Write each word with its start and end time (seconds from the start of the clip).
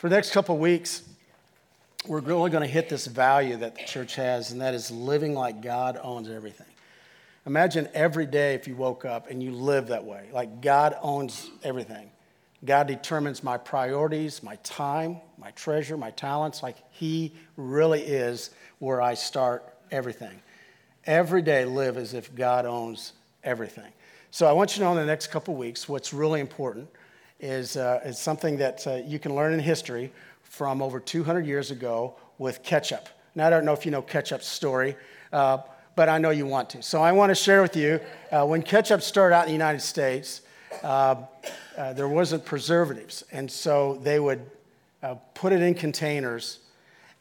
For 0.00 0.08
the 0.08 0.14
next 0.14 0.30
couple 0.30 0.56
weeks, 0.56 1.02
we're 2.06 2.20
really 2.20 2.48
going 2.48 2.62
to 2.62 2.66
hit 2.66 2.88
this 2.88 3.06
value 3.06 3.58
that 3.58 3.74
the 3.74 3.84
church 3.84 4.14
has, 4.14 4.50
and 4.50 4.62
that 4.62 4.72
is 4.72 4.90
living 4.90 5.34
like 5.34 5.60
God 5.60 6.00
owns 6.02 6.26
everything. 6.30 6.68
Imagine 7.44 7.86
every 7.92 8.24
day 8.24 8.54
if 8.54 8.66
you 8.66 8.76
woke 8.76 9.04
up 9.04 9.28
and 9.28 9.42
you 9.42 9.50
live 9.52 9.88
that 9.88 10.02
way, 10.02 10.30
like 10.32 10.62
God 10.62 10.96
owns 11.02 11.50
everything. 11.62 12.10
God 12.64 12.86
determines 12.86 13.44
my 13.44 13.58
priorities, 13.58 14.42
my 14.42 14.56
time, 14.62 15.20
my 15.36 15.50
treasure, 15.50 15.98
my 15.98 16.12
talents, 16.12 16.62
like 16.62 16.76
He 16.92 17.34
really 17.58 18.00
is 18.00 18.52
where 18.78 19.02
I 19.02 19.12
start 19.12 19.74
everything. 19.90 20.40
Every 21.04 21.42
day, 21.42 21.66
live 21.66 21.98
as 21.98 22.14
if 22.14 22.34
God 22.34 22.64
owns 22.64 23.12
everything. 23.44 23.92
So 24.30 24.46
I 24.46 24.52
want 24.52 24.70
you 24.70 24.78
to 24.78 24.84
know 24.84 24.92
in 24.92 24.96
the 24.96 25.04
next 25.04 25.26
couple 25.26 25.56
weeks 25.56 25.90
what's 25.90 26.14
really 26.14 26.40
important 26.40 26.88
is, 27.40 27.76
uh, 27.76 28.00
is 28.04 28.18
something 28.18 28.56
that 28.58 28.86
uh, 28.86 28.96
you 29.06 29.18
can 29.18 29.34
learn 29.34 29.52
in 29.52 29.60
history 29.60 30.12
from 30.42 30.82
over 30.82 31.00
200 31.00 31.46
years 31.46 31.70
ago 31.70 32.16
with 32.38 32.62
ketchup. 32.62 33.08
Now, 33.34 33.46
I 33.46 33.50
don't 33.50 33.64
know 33.64 33.72
if 33.72 33.84
you 33.84 33.90
know 33.90 34.02
ketchup's 34.02 34.46
story, 34.46 34.96
uh, 35.32 35.58
but 35.94 36.08
I 36.08 36.18
know 36.18 36.30
you 36.30 36.46
want 36.46 36.70
to. 36.70 36.82
So 36.82 37.02
I 37.02 37.12
want 37.12 37.30
to 37.30 37.34
share 37.34 37.62
with 37.62 37.76
you 37.76 38.00
uh, 38.32 38.46
when 38.46 38.62
ketchup 38.62 39.02
started 39.02 39.34
out 39.34 39.42
in 39.42 39.48
the 39.48 39.52
United 39.52 39.80
States, 39.80 40.42
uh, 40.82 41.16
uh, 41.76 41.92
there 41.92 42.08
wasn't 42.08 42.44
preservatives. 42.44 43.24
And 43.32 43.50
so 43.50 43.98
they 44.02 44.20
would 44.20 44.50
put 45.34 45.52
it 45.52 45.62
in 45.62 45.74
containers, 45.74 46.60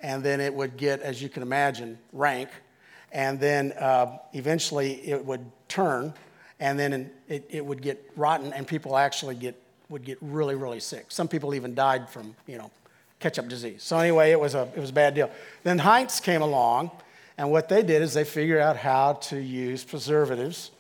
and 0.01 0.23
then 0.23 0.41
it 0.41 0.53
would 0.53 0.77
get, 0.77 1.01
as 1.01 1.21
you 1.21 1.29
can 1.29 1.43
imagine, 1.43 1.97
rank. 2.11 2.49
And 3.11 3.39
then 3.39 3.73
eventually 4.33 4.95
it 5.07 5.25
would 5.25 5.45
turn 5.67 6.13
and 6.59 6.77
then 6.77 7.09
it, 7.27 7.45
it 7.49 7.65
would 7.65 7.81
get 7.81 8.11
rotten, 8.15 8.53
and 8.53 8.67
people 8.67 8.97
actually 8.97 9.35
get, 9.35 9.61
would 9.89 10.05
get 10.05 10.17
really, 10.21 10.55
really 10.55 10.79
sick. 10.79 11.07
Some 11.09 11.27
people 11.27 11.53
even 11.53 11.73
died 11.73 12.09
from, 12.09 12.35
you 12.47 12.57
know, 12.57 12.71
ketchup 13.19 13.49
disease. 13.49 13.83
So 13.83 13.97
anyway, 13.97 14.31
it 14.31 14.39
was 14.39 14.55
a, 14.55 14.69
it 14.75 14.79
was 14.79 14.91
a 14.91 14.93
bad 14.93 15.15
deal. 15.15 15.29
Then 15.63 15.79
Heinz 15.79 16.19
came 16.19 16.41
along, 16.41 16.91
and 17.37 17.51
what 17.51 17.69
they 17.69 17.83
did 17.83 18.01
is 18.01 18.13
they 18.13 18.23
figured 18.23 18.61
out 18.61 18.77
how 18.77 19.13
to 19.13 19.37
use 19.37 19.83
preservatives. 19.83 20.71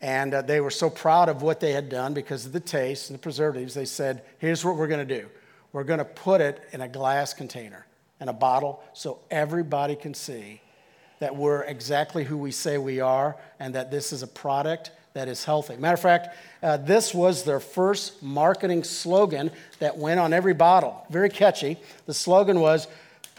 And 0.00 0.34
uh, 0.34 0.42
they 0.42 0.60
were 0.60 0.70
so 0.70 0.90
proud 0.90 1.28
of 1.28 1.42
what 1.42 1.60
they 1.60 1.72
had 1.72 1.88
done 1.88 2.14
because 2.14 2.46
of 2.46 2.52
the 2.52 2.60
taste 2.60 3.10
and 3.10 3.18
the 3.18 3.22
preservatives. 3.22 3.74
They 3.74 3.84
said, 3.84 4.22
here's 4.38 4.64
what 4.64 4.76
we're 4.76 4.86
going 4.86 5.06
to 5.06 5.20
do 5.20 5.28
we're 5.72 5.84
going 5.84 5.98
to 5.98 6.04
put 6.04 6.40
it 6.40 6.62
in 6.72 6.80
a 6.80 6.88
glass 6.88 7.34
container, 7.34 7.86
in 8.20 8.28
a 8.28 8.32
bottle, 8.32 8.82
so 8.94 9.18
everybody 9.30 9.94
can 9.94 10.14
see 10.14 10.60
that 11.18 11.34
we're 11.34 11.62
exactly 11.64 12.24
who 12.24 12.38
we 12.38 12.50
say 12.50 12.78
we 12.78 13.00
are 13.00 13.36
and 13.58 13.74
that 13.74 13.90
this 13.90 14.12
is 14.12 14.22
a 14.22 14.26
product 14.26 14.92
that 15.18 15.26
is 15.26 15.44
healthy. 15.44 15.76
Matter 15.76 15.94
of 15.94 16.00
fact, 16.00 16.36
uh, 16.62 16.76
this 16.76 17.12
was 17.12 17.42
their 17.42 17.58
first 17.58 18.22
marketing 18.22 18.84
slogan 18.84 19.50
that 19.80 19.98
went 19.98 20.20
on 20.20 20.32
every 20.32 20.54
bottle. 20.54 21.04
Very 21.10 21.28
catchy. 21.28 21.76
The 22.06 22.14
slogan 22.14 22.60
was 22.60 22.86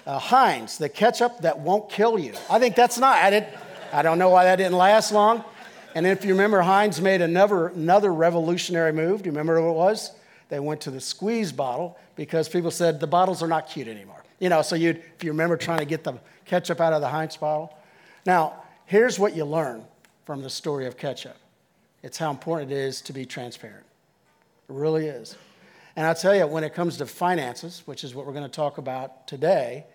uh, 0.05 0.19
Heinz, 0.19 0.77
the 0.77 0.89
ketchup 0.89 1.39
that 1.39 1.57
won't 1.57 1.89
kill 1.89 2.19
you. 2.19 2.33
I 2.49 2.59
think 2.59 2.75
that's 2.75 2.97
not, 2.97 3.15
I, 3.15 3.29
didn't, 3.29 3.55
I 3.93 4.01
don't 4.01 4.19
know 4.19 4.29
why 4.29 4.43
that 4.43 4.57
didn't 4.57 4.75
last 4.75 5.13
long. 5.13 5.45
And 5.95 6.05
if 6.05 6.25
you 6.25 6.33
remember, 6.33 6.59
Heinz 6.59 6.99
made 6.99 7.21
another, 7.21 7.69
another 7.69 8.13
revolutionary 8.13 8.91
move. 8.91 9.23
Do 9.23 9.27
you 9.27 9.31
remember 9.31 9.61
what 9.61 9.69
it 9.69 9.75
was? 9.75 10.11
They 10.49 10.59
went 10.59 10.81
to 10.81 10.91
the 10.91 10.99
squeeze 10.99 11.53
bottle 11.53 11.97
because 12.17 12.49
people 12.49 12.71
said 12.71 12.99
the 12.99 13.07
bottles 13.07 13.41
are 13.41 13.47
not 13.47 13.69
cute 13.69 13.87
anymore. 13.87 14.21
You 14.39 14.49
know, 14.49 14.63
so 14.63 14.75
you 14.75 14.89
if 14.89 15.23
you 15.23 15.31
remember 15.31 15.55
trying 15.55 15.79
to 15.79 15.85
get 15.85 16.03
the 16.03 16.19
ketchup 16.45 16.81
out 16.81 16.91
of 16.91 16.99
the 16.99 17.07
Heinz 17.07 17.37
bottle. 17.37 17.73
Now, 18.25 18.63
here's 18.85 19.17
what 19.17 19.33
you 19.33 19.45
learn 19.45 19.85
from 20.25 20.41
the 20.41 20.49
story 20.49 20.85
of 20.85 20.97
ketchup 20.97 21.37
it's 22.03 22.17
how 22.17 22.31
important 22.31 22.71
it 22.71 22.77
is 22.77 23.01
to 23.01 23.13
be 23.13 23.25
transparent. 23.25 23.85
It 24.69 24.75
really 24.75 25.07
is. 25.07 25.35
And 25.95 26.05
I'll 26.05 26.15
tell 26.15 26.35
you, 26.35 26.47
when 26.47 26.63
it 26.63 26.73
comes 26.73 26.97
to 26.97 27.05
finances, 27.05 27.83
which 27.85 28.03
is 28.03 28.15
what 28.15 28.25
we're 28.25 28.33
going 28.33 28.45
to 28.45 28.49
talk 28.49 28.77
about 28.77 29.27
today, 29.27 29.85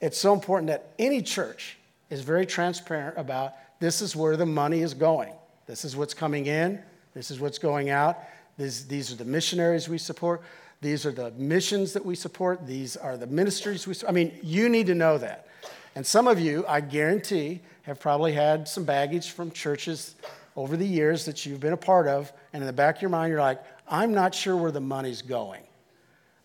it's 0.00 0.18
so 0.18 0.32
important 0.32 0.68
that 0.68 0.92
any 0.98 1.22
church 1.22 1.76
is 2.10 2.22
very 2.22 2.46
transparent 2.46 3.18
about 3.18 3.52
this 3.80 4.00
is 4.00 4.16
where 4.16 4.36
the 4.36 4.46
money 4.46 4.80
is 4.80 4.94
going. 4.94 5.32
This 5.66 5.84
is 5.84 5.96
what's 5.96 6.14
coming 6.14 6.46
in. 6.46 6.80
This 7.14 7.30
is 7.30 7.38
what's 7.38 7.58
going 7.58 7.90
out. 7.90 8.18
This, 8.56 8.84
these 8.84 9.12
are 9.12 9.16
the 9.16 9.24
missionaries 9.24 9.88
we 9.88 9.98
support. 9.98 10.42
These 10.80 11.06
are 11.06 11.12
the 11.12 11.30
missions 11.32 11.92
that 11.92 12.04
we 12.04 12.14
support. 12.14 12.66
These 12.66 12.96
are 12.96 13.16
the 13.16 13.26
ministries 13.26 13.86
we 13.86 13.94
support. 13.94 14.10
I 14.10 14.14
mean, 14.14 14.32
you 14.42 14.68
need 14.68 14.86
to 14.86 14.94
know 14.94 15.18
that. 15.18 15.46
And 15.94 16.06
some 16.06 16.28
of 16.28 16.38
you, 16.38 16.64
I 16.68 16.80
guarantee, 16.80 17.60
have 17.82 18.00
probably 18.00 18.32
had 18.32 18.68
some 18.68 18.84
baggage 18.84 19.30
from 19.30 19.50
churches 19.50 20.14
over 20.58 20.76
the 20.76 20.84
years 20.84 21.24
that 21.24 21.46
you've 21.46 21.60
been 21.60 21.72
a 21.72 21.76
part 21.76 22.08
of, 22.08 22.32
and 22.52 22.64
in 22.64 22.66
the 22.66 22.72
back 22.72 22.96
of 22.96 23.02
your 23.02 23.10
mind, 23.10 23.30
you're 23.30 23.40
like, 23.40 23.62
I'm 23.86 24.12
not 24.12 24.34
sure 24.34 24.56
where 24.56 24.72
the 24.72 24.80
money's 24.80 25.22
going. 25.22 25.62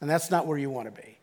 And 0.01 0.09
that's 0.09 0.29
not 0.29 0.46
where 0.46 0.59
you 0.59 0.69
want 0.69 0.94
to 0.94 1.01
be. 1.01 1.18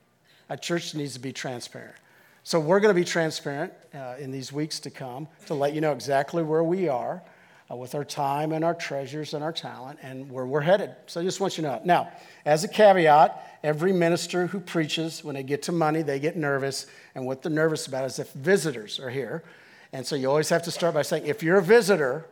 A 0.49 0.56
church 0.56 0.93
needs 0.97 1.15
to 1.15 1.21
be 1.21 1.33
transparent. 1.33 1.95
So 2.43 2.59
we're 2.59 2.81
going 2.81 2.93
to 2.93 3.00
be 3.00 3.05
transparent 3.05 3.73
uh, 3.95 4.17
in 4.19 4.33
these 4.33 4.53
weeks 4.53 4.81
to 4.81 4.91
come 4.91 5.29
to 5.47 5.55
let 5.55 5.73
you 5.73 5.81
know 5.81 5.93
exactly 5.93 6.43
where 6.43 6.65
we 6.65 6.89
are 6.89 7.23
uh, 7.71 7.77
with 7.77 7.95
our 7.95 8.05
time 8.05 8.50
and 8.50 8.65
our 8.65 8.75
treasures 8.75 9.34
and 9.34 9.45
our 9.45 9.53
talent 9.53 10.00
and 10.03 10.29
where 10.29 10.45
we're 10.45 10.61
headed. 10.61 10.91
So 11.06 11.21
I 11.21 11.25
just 11.25 11.39
want 11.39 11.59
you 11.59 11.62
to 11.62 11.69
know. 11.69 11.81
Now, 11.84 12.12
as 12.45 12.65
a 12.65 12.69
caveat, 12.69 13.61
every 13.62 13.93
minister 13.93 14.49
who 14.49 14.59
preaches, 14.59 15.23
when 15.23 15.37
they 15.37 15.45
get 15.45 15.62
to 15.62 15.73
money, 15.73 16.03
they 16.03 16.19
get 16.19 16.37
nervous. 16.37 16.87
And 17.15 17.25
what 17.25 17.43
they're 17.43 17.53
nervous 17.53 17.87
about 17.87 18.05
is 18.06 18.19
if 18.19 18.33
visitors 18.33 18.99
are 18.99 19.11
here. 19.11 19.45
And 19.93 20.05
so 20.05 20.17
you 20.17 20.29
always 20.29 20.49
have 20.49 20.65
to 20.65 20.73
start 20.73 20.95
by 20.95 21.03
saying, 21.03 21.27
if 21.27 21.41
you're 21.41 21.59
a 21.59 21.62
visitor, 21.62 22.27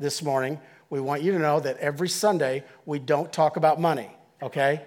this 0.00 0.22
morning, 0.22 0.58
we 0.88 0.98
want 0.98 1.22
you 1.22 1.32
to 1.32 1.38
know 1.38 1.60
that 1.60 1.76
every 1.76 2.08
Sunday 2.08 2.64
we 2.86 2.98
don't 2.98 3.32
talk 3.32 3.56
about 3.56 3.80
money, 3.80 4.10
okay? 4.42 4.82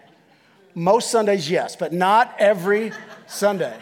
Most 0.76 1.12
Sundays, 1.12 1.50
yes, 1.50 1.76
but 1.76 1.94
not 1.94 2.36
every 2.40 2.92
Sunday. 3.28 3.78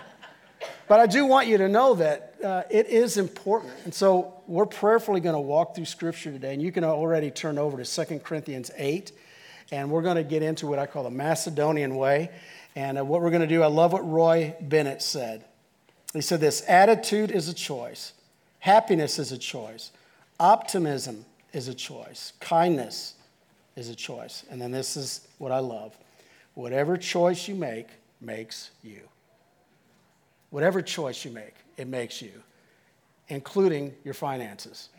But 0.87 0.99
I 0.99 1.07
do 1.07 1.25
want 1.25 1.47
you 1.47 1.57
to 1.57 1.69
know 1.69 1.95
that 1.95 2.35
uh, 2.43 2.63
it 2.69 2.87
is 2.87 3.17
important. 3.17 3.71
And 3.85 3.93
so 3.93 4.41
we're 4.45 4.65
prayerfully 4.65 5.21
going 5.21 5.35
to 5.35 5.39
walk 5.39 5.73
through 5.73 5.85
Scripture 5.85 6.31
today, 6.31 6.53
and 6.53 6.61
you 6.61 6.71
can 6.71 6.83
already 6.83 7.31
turn 7.31 7.57
over 7.57 7.81
to 7.81 8.05
2 8.05 8.19
Corinthians 8.19 8.69
8, 8.77 9.13
and 9.71 9.89
we're 9.89 10.01
going 10.01 10.17
to 10.17 10.23
get 10.23 10.43
into 10.43 10.67
what 10.67 10.79
I 10.79 10.85
call 10.85 11.03
the 11.03 11.09
Macedonian 11.09 11.95
way. 11.95 12.29
And 12.75 12.99
uh, 12.99 13.05
what 13.05 13.21
we're 13.21 13.29
going 13.29 13.41
to 13.41 13.47
do, 13.47 13.63
I 13.63 13.67
love 13.67 13.93
what 13.93 14.07
Roy 14.07 14.53
Bennett 14.59 15.01
said. 15.01 15.45
He 16.13 16.19
said 16.19 16.41
this 16.41 16.61
attitude 16.67 17.31
is 17.31 17.47
a 17.47 17.53
choice, 17.53 18.11
happiness 18.59 19.17
is 19.17 19.31
a 19.31 19.37
choice. 19.37 19.91
Optimism 20.41 21.23
is 21.53 21.67
a 21.67 21.73
choice, 21.75 22.33
kindness 22.39 23.13
is 23.75 23.89
a 23.89 23.95
choice. 23.95 24.43
And 24.49 24.59
then 24.59 24.71
this 24.71 24.97
is 24.97 25.27
what 25.37 25.51
I 25.51 25.59
love 25.59 25.95
whatever 26.55 26.97
choice 26.97 27.47
you 27.47 27.53
make 27.53 27.85
makes 28.19 28.71
you. 28.83 29.01
Whatever 30.49 30.81
choice 30.81 31.23
you 31.23 31.29
make, 31.29 31.53
it 31.77 31.87
makes 31.87 32.23
you, 32.23 32.31
including 33.27 33.93
your 34.03 34.15
finances. 34.15 34.89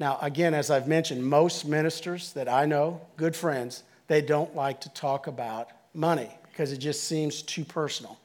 Now, 0.00 0.18
again, 0.20 0.52
as 0.52 0.68
I've 0.68 0.88
mentioned, 0.88 1.24
most 1.24 1.64
ministers 1.64 2.32
that 2.32 2.48
I 2.48 2.66
know, 2.66 3.00
good 3.16 3.36
friends, 3.36 3.84
they 4.08 4.20
don't 4.20 4.54
like 4.56 4.80
to 4.80 4.88
talk 4.90 5.28
about 5.28 5.68
money 5.94 6.28
because 6.50 6.72
it 6.72 6.78
just 6.78 7.04
seems 7.04 7.40
too 7.42 7.64
personal. 7.64 8.18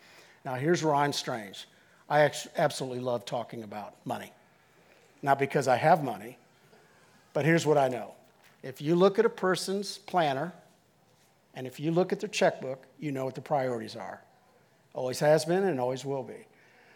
Now, 0.44 0.56
here's 0.56 0.84
where 0.84 0.96
I'm 0.96 1.14
strange. 1.14 1.68
I 2.10 2.32
absolutely 2.58 3.02
love 3.02 3.26
talking 3.26 3.62
about 3.62 3.94
money. 4.06 4.32
Not 5.22 5.38
because 5.38 5.68
I 5.68 5.76
have 5.76 6.04
money, 6.04 6.38
but 7.38 7.46
here's 7.46 7.68
what 7.68 7.78
I 7.78 7.88
know 7.88 8.16
if 8.64 8.82
you 8.82 8.96
look 8.96 9.20
at 9.20 9.26
a 9.26 9.30
person's 9.30 10.00
planner 10.00 10.54
and 11.54 11.68
if 11.68 11.80
you 11.80 11.92
look 11.92 12.12
at 12.12 12.20
their 12.20 12.30
checkbook, 12.30 12.84
you 13.00 13.12
know 13.12 13.26
what 13.26 13.36
the 13.36 13.42
priorities 13.42 13.96
are. 13.96 14.24
Always 14.96 15.20
has 15.20 15.46
been 15.46 15.64
and 15.64 15.80
always 15.80 16.04
will 16.04 16.24
be. 16.24 16.48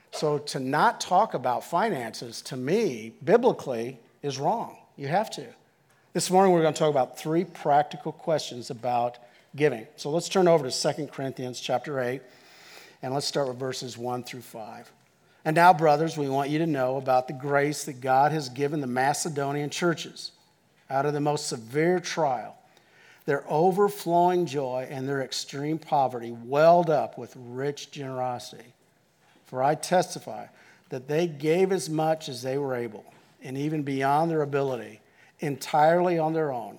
So 0.09 0.39
to 0.39 0.59
not 0.59 0.99
talk 0.99 1.35
about 1.35 1.63
finances, 1.63 2.41
to 2.41 2.57
me, 2.57 3.13
biblically, 3.23 3.99
is 4.23 4.39
wrong. 4.39 4.77
You 4.97 5.09
have 5.09 5.29
to. 5.29 5.45
This 6.13 6.31
morning, 6.31 6.53
we're 6.53 6.63
going 6.63 6.73
to 6.73 6.79
talk 6.79 6.89
about 6.89 7.19
three 7.19 7.45
practical 7.45 8.11
questions 8.11 8.71
about 8.71 9.19
giving. 9.55 9.85
So 9.95 10.09
let's 10.09 10.27
turn 10.27 10.47
over 10.47 10.67
to 10.67 10.93
2 10.93 11.05
Corinthians 11.05 11.59
chapter 11.59 12.01
8, 12.01 12.19
and 13.03 13.13
let's 13.13 13.27
start 13.27 13.47
with 13.47 13.57
verses 13.57 13.95
1 13.95 14.23
through 14.23 14.41
5. 14.41 14.91
And 15.43 15.55
now, 15.55 15.73
brothers, 15.73 16.17
we 16.17 16.29
want 16.29 16.51
you 16.51 16.59
to 16.59 16.67
know 16.67 16.97
about 16.97 17.27
the 17.27 17.33
grace 17.33 17.85
that 17.85 18.01
God 18.01 18.31
has 18.31 18.49
given 18.49 18.79
the 18.79 18.87
Macedonian 18.87 19.69
churches 19.69 20.31
out 20.89 21.05
of 21.05 21.13
the 21.13 21.19
most 21.19 21.47
severe 21.47 21.99
trial. 21.99 22.55
Their 23.25 23.43
overflowing 23.47 24.45
joy 24.45 24.87
and 24.89 25.07
their 25.07 25.21
extreme 25.21 25.79
poverty 25.79 26.31
welled 26.31 26.89
up 26.89 27.17
with 27.17 27.35
rich 27.35 27.91
generosity. 27.91 28.73
For 29.45 29.63
I 29.63 29.75
testify 29.75 30.47
that 30.89 31.07
they 31.07 31.27
gave 31.27 31.71
as 31.71 31.89
much 31.89 32.29
as 32.29 32.41
they 32.41 32.57
were 32.57 32.75
able, 32.75 33.05
and 33.41 33.57
even 33.57 33.81
beyond 33.83 34.29
their 34.29 34.41
ability, 34.41 35.01
entirely 35.39 36.19
on 36.19 36.33
their 36.33 36.51
own. 36.51 36.77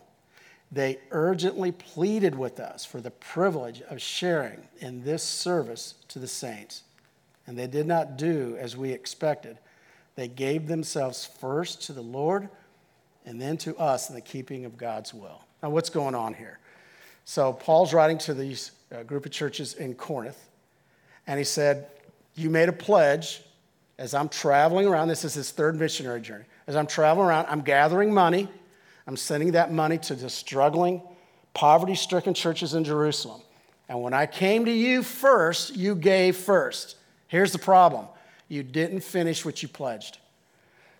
They 0.70 0.98
urgently 1.10 1.72
pleaded 1.72 2.34
with 2.34 2.60
us 2.60 2.84
for 2.84 3.00
the 3.00 3.10
privilege 3.10 3.82
of 3.82 4.00
sharing 4.00 4.68
in 4.80 5.04
this 5.04 5.22
service 5.22 5.94
to 6.08 6.18
the 6.18 6.28
saints 6.28 6.82
and 7.46 7.58
they 7.58 7.66
did 7.66 7.86
not 7.86 8.16
do 8.16 8.56
as 8.58 8.76
we 8.76 8.90
expected. 8.92 9.58
They 10.14 10.28
gave 10.28 10.68
themselves 10.68 11.24
first 11.24 11.82
to 11.84 11.92
the 11.92 12.02
Lord 12.02 12.48
and 13.24 13.40
then 13.40 13.56
to 13.58 13.76
us 13.76 14.08
in 14.08 14.14
the 14.14 14.20
keeping 14.20 14.64
of 14.64 14.76
God's 14.76 15.14
will. 15.14 15.42
Now, 15.62 15.70
what's 15.70 15.90
going 15.90 16.14
on 16.14 16.34
here? 16.34 16.58
So, 17.24 17.52
Paul's 17.52 17.94
writing 17.94 18.18
to 18.18 18.34
these 18.34 18.72
uh, 18.92 19.04
group 19.04 19.26
of 19.26 19.32
churches 19.32 19.74
in 19.74 19.94
Corinth, 19.94 20.48
And 21.26 21.38
he 21.38 21.44
said, 21.44 21.86
You 22.34 22.50
made 22.50 22.68
a 22.68 22.72
pledge 22.72 23.42
as 23.98 24.12
I'm 24.12 24.28
traveling 24.28 24.86
around. 24.86 25.08
This 25.08 25.24
is 25.24 25.34
his 25.34 25.50
third 25.50 25.78
missionary 25.78 26.20
journey. 26.20 26.44
As 26.66 26.74
I'm 26.74 26.86
traveling 26.86 27.28
around, 27.28 27.46
I'm 27.48 27.60
gathering 27.60 28.12
money. 28.12 28.48
I'm 29.06 29.16
sending 29.16 29.52
that 29.52 29.72
money 29.72 29.98
to 29.98 30.14
the 30.14 30.30
struggling, 30.30 31.02
poverty 31.54 31.94
stricken 31.94 32.34
churches 32.34 32.74
in 32.74 32.84
Jerusalem. 32.84 33.40
And 33.88 34.02
when 34.02 34.14
I 34.14 34.26
came 34.26 34.64
to 34.64 34.70
you 34.72 35.02
first, 35.02 35.76
you 35.76 35.94
gave 35.94 36.36
first. 36.36 36.96
Here's 37.32 37.52
the 37.52 37.58
problem 37.58 38.08
you 38.46 38.62
didn't 38.62 39.00
finish 39.00 39.42
what 39.42 39.62
you 39.62 39.68
pledged. 39.68 40.18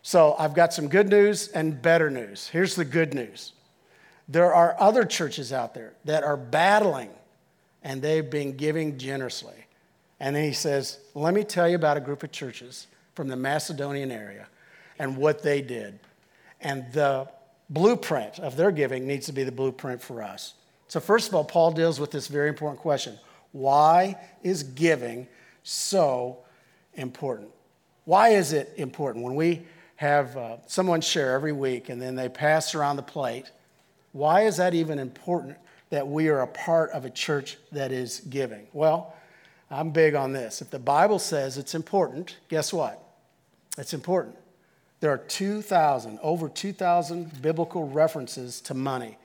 So 0.00 0.34
I've 0.38 0.54
got 0.54 0.72
some 0.72 0.88
good 0.88 1.10
news 1.10 1.48
and 1.48 1.82
better 1.82 2.10
news. 2.10 2.48
Here's 2.48 2.74
the 2.74 2.86
good 2.86 3.12
news 3.12 3.52
there 4.28 4.54
are 4.54 4.74
other 4.80 5.04
churches 5.04 5.52
out 5.52 5.74
there 5.74 5.92
that 6.06 6.24
are 6.24 6.38
battling 6.38 7.10
and 7.82 8.00
they've 8.00 8.30
been 8.30 8.56
giving 8.56 8.96
generously. 8.96 9.66
And 10.20 10.34
then 10.34 10.44
he 10.44 10.54
says, 10.54 11.00
Let 11.14 11.34
me 11.34 11.44
tell 11.44 11.68
you 11.68 11.76
about 11.76 11.98
a 11.98 12.00
group 12.00 12.22
of 12.22 12.32
churches 12.32 12.86
from 13.14 13.28
the 13.28 13.36
Macedonian 13.36 14.10
area 14.10 14.46
and 14.98 15.18
what 15.18 15.42
they 15.42 15.60
did. 15.60 15.98
And 16.62 16.90
the 16.94 17.28
blueprint 17.68 18.38
of 18.38 18.56
their 18.56 18.72
giving 18.72 19.06
needs 19.06 19.26
to 19.26 19.32
be 19.32 19.44
the 19.44 19.52
blueprint 19.52 20.00
for 20.00 20.22
us. 20.22 20.54
So, 20.88 20.98
first 20.98 21.28
of 21.28 21.34
all, 21.34 21.44
Paul 21.44 21.72
deals 21.72 22.00
with 22.00 22.10
this 22.10 22.28
very 22.28 22.48
important 22.48 22.80
question 22.80 23.18
Why 23.52 24.18
is 24.42 24.62
giving 24.62 25.28
so 25.62 26.38
important? 26.94 27.50
Why 28.04 28.30
is 28.30 28.52
it 28.52 28.72
important? 28.76 29.24
When 29.24 29.34
we 29.34 29.62
have 29.96 30.36
uh, 30.36 30.56
someone 30.66 31.00
share 31.00 31.34
every 31.34 31.52
week 31.52 31.88
and 31.88 32.00
then 32.00 32.14
they 32.14 32.28
pass 32.28 32.74
around 32.74 32.96
the 32.96 33.02
plate, 33.02 33.50
why 34.12 34.42
is 34.42 34.56
that 34.56 34.74
even 34.74 34.98
important 34.98 35.56
that 35.90 36.06
we 36.06 36.28
are 36.28 36.40
a 36.40 36.46
part 36.46 36.90
of 36.90 37.04
a 37.04 37.10
church 37.10 37.56
that 37.70 37.92
is 37.92 38.20
giving? 38.28 38.66
Well, 38.72 39.14
I'm 39.70 39.90
big 39.90 40.14
on 40.14 40.32
this. 40.32 40.60
If 40.60 40.70
the 40.70 40.78
Bible 40.78 41.18
says 41.18 41.56
it's 41.56 41.74
important, 41.74 42.36
guess 42.48 42.72
what? 42.72 43.02
It's 43.78 43.94
important. 43.94 44.36
There 45.00 45.10
are 45.10 45.18
2,000, 45.18 46.18
over 46.22 46.48
2,000 46.48 47.42
biblical 47.42 47.88
references 47.88 48.60
to 48.62 48.74
money. 48.74 49.18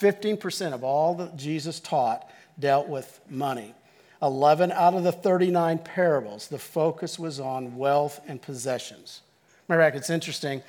15% 0.00 0.72
of 0.72 0.84
all 0.84 1.14
that 1.16 1.36
Jesus 1.36 1.80
taught 1.80 2.30
dealt 2.58 2.88
with 2.88 3.20
money. 3.28 3.74
11 4.22 4.72
out 4.72 4.94
of 4.94 5.04
the 5.04 5.12
39 5.12 5.78
parables, 5.78 6.48
the 6.48 6.58
focus 6.58 7.18
was 7.18 7.38
on 7.38 7.76
wealth 7.76 8.20
and 8.26 8.42
possessions. 8.42 9.20
Matter 9.68 9.80
of 9.80 9.86
fact, 9.86 9.96
it's 9.96 10.10
interesting. 10.10 10.62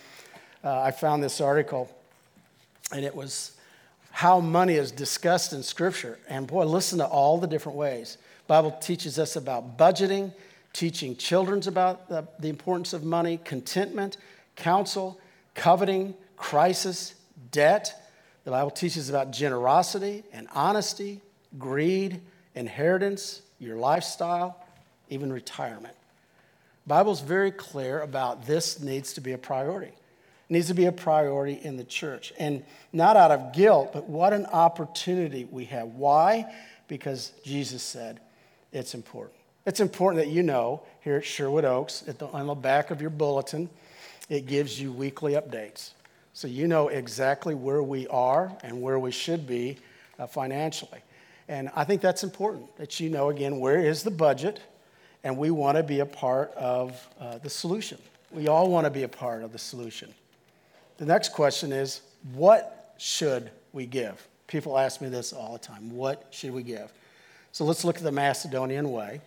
Uh, 0.63 0.81
I 0.81 0.92
found 0.92 1.24
this 1.24 1.42
article, 1.42 1.90
and 2.92 3.04
it 3.04 3.16
was 3.16 3.57
how 4.12 4.40
money 4.40 4.75
is 4.75 4.92
discussed 4.92 5.54
in 5.54 5.63
Scripture. 5.63 6.19
And 6.28 6.46
boy, 6.46 6.66
listen 6.66 7.00
to 7.00 7.06
all 7.06 7.38
the 7.38 7.48
different 7.48 7.78
ways. 7.78 8.18
Bible 8.48 8.72
teaches 8.81 9.18
us 9.18 9.36
about 9.36 9.78
budgeting, 9.78 10.34
teaching 10.74 11.16
children 11.16 11.62
about 11.68 12.10
the, 12.10 12.28
the 12.40 12.50
importance 12.50 12.94
of 12.94 13.04
money, 13.04 13.40
contentment, 13.44 14.18
counsel, 14.56 15.19
coveting, 15.56 16.13
crisis, 16.36 17.16
debt. 17.51 18.10
The 18.44 18.51
Bible 18.51 18.72
teaches 18.72 19.10
about 19.10 19.31
generosity 19.31 20.24
and 20.34 20.48
honesty, 20.54 21.22
greed, 21.57 22.22
inheritance, 22.60 23.42
your 23.58 23.78
lifestyle, 23.78 24.64
even 25.10 25.32
retirement. 25.32 25.96
Bible's 26.86 27.22
very 27.22 27.52
clear 27.52 28.02
about 28.02 28.46
this 28.46 28.80
needs 28.82 29.14
to 29.14 29.22
be 29.22 29.32
a 29.32 29.38
priority. 29.38 29.92
It 29.92 30.54
needs 30.54 30.68
to 30.68 30.74
be 30.74 30.86
a 30.86 30.92
priority 30.92 31.54
in 31.54 31.78
the 31.78 31.84
church. 31.84 32.34
And 32.38 32.64
not 32.92 33.16
out 33.16 33.32
of 33.32 33.54
guilt, 33.54 33.92
but 33.94 34.10
what 34.10 34.34
an 34.34 34.46
opportunity 34.48 35.48
we 35.50 35.66
have. 35.66 35.88
Why? 35.90 36.54
Because 36.88 37.32
Jesus 37.46 37.82
said 37.82 38.20
it's 38.74 38.94
important. 38.94 39.36
It's 39.66 39.80
important 39.80 40.24
that 40.24 40.32
you 40.32 40.44
know 40.44 40.82
here 41.02 41.18
at 41.18 41.26
Sherwood 41.26 41.66
Oaks, 41.66 42.04
at 42.08 42.20
the, 42.20 42.28
on 42.28 42.48
the 42.48 42.56
back 42.56 42.92
of 42.92 43.02
your 43.02 43.10
bulletin, 43.10 43.70
it 44.28 44.48
gives 44.48 44.80
you 44.82 44.92
weekly 44.92 45.34
updates. 45.34 45.92
So 46.34 46.48
you 46.48 46.68
know 46.68 46.90
exactly 46.90 47.56
where 47.56 47.84
we 47.84 48.08
are 48.08 48.52
and 48.64 48.82
where 48.82 49.00
we 49.00 49.12
should 49.12 49.48
be 49.48 49.78
uh, 50.18 50.28
financially. 50.28 51.00
And 51.50 51.72
I 51.75 51.84
think 51.84 52.01
that's 52.01 52.24
important 52.24 52.78
that 52.78 53.00
you 53.00 53.10
know, 53.10 53.30
again, 53.30 53.60
where 53.60 53.80
is 53.80 54.04
the 54.04 54.12
budget, 54.12 54.62
and 55.24 55.36
we 55.36 55.50
want 55.50 55.78
to 55.78 55.84
be 55.84 56.00
a 56.00 56.06
part 56.06 56.54
of 56.54 57.07
uh, 57.19 57.40
the 57.40 57.50
solution. 57.50 57.98
We 58.31 58.48
all 58.48 58.69
want 58.69 58.86
to 58.86 58.92
be 58.92 59.01
a 59.01 59.07
part 59.07 59.44
of 59.44 59.51
the 59.51 59.57
solution. 59.57 60.13
The 60.98 61.06
next 61.06 61.34
question 61.34 61.74
is 61.74 62.01
what 62.34 62.94
should 63.00 63.50
we 63.74 63.88
give? 63.88 64.28
People 64.46 64.78
ask 64.78 65.01
me 65.01 65.10
this 65.10 65.34
all 65.34 65.54
the 65.54 65.60
time 65.60 65.90
what 65.92 66.28
should 66.30 66.54
we 66.54 66.62
give? 66.62 66.94
So 67.51 67.66
let's 67.66 67.84
look 67.84 67.98
at 67.98 68.04
the 68.04 68.12
Macedonian 68.12 68.92
way, 68.92 69.19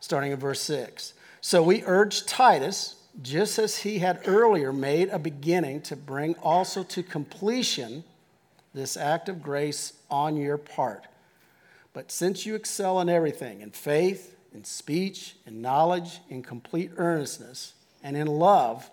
starting 0.00 0.32
in 0.32 0.38
verse 0.38 0.60
6. 0.60 1.14
So 1.40 1.62
we 1.62 1.82
urge 1.84 2.26
Titus, 2.26 2.96
just 3.22 3.58
as 3.58 3.78
he 3.78 4.00
had 4.00 4.20
earlier 4.26 4.70
made 4.70 5.08
a 5.08 5.18
beginning, 5.18 5.80
to 5.82 5.96
bring 5.96 6.34
also 6.42 6.82
to 6.82 7.02
completion 7.02 8.04
this 8.74 8.98
act 8.98 9.30
of 9.30 9.42
grace 9.42 9.94
on 10.10 10.36
your 10.36 10.58
part 10.58 11.06
but 11.92 12.10
since 12.10 12.46
you 12.46 12.54
excel 12.54 13.00
in 13.00 13.08
everything, 13.08 13.60
in 13.60 13.70
faith, 13.70 14.36
in 14.54 14.64
speech, 14.64 15.36
in 15.46 15.60
knowledge, 15.60 16.20
in 16.28 16.42
complete 16.42 16.90
earnestness, 16.96 17.74
and 18.02 18.16
in 18.16 18.26
love, 18.26 18.90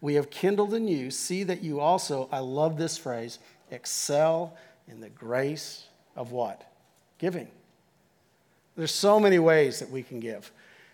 we 0.00 0.14
have 0.14 0.30
kindled 0.30 0.74
in 0.74 0.88
you. 0.88 1.10
See 1.10 1.42
that 1.44 1.62
you 1.62 1.80
also, 1.80 2.28
I 2.30 2.38
love 2.38 2.78
this 2.78 2.96
phrase, 2.96 3.38
excel 3.70 4.56
in 4.86 5.00
the 5.00 5.08
grace 5.08 5.86
of 6.16 6.32
what? 6.32 6.70
Giving. 7.18 7.48
There's 8.76 8.94
so 8.94 9.18
many 9.18 9.38
ways 9.38 9.80
that 9.80 9.90
we 9.90 10.02
can 10.02 10.20
give. 10.20 10.52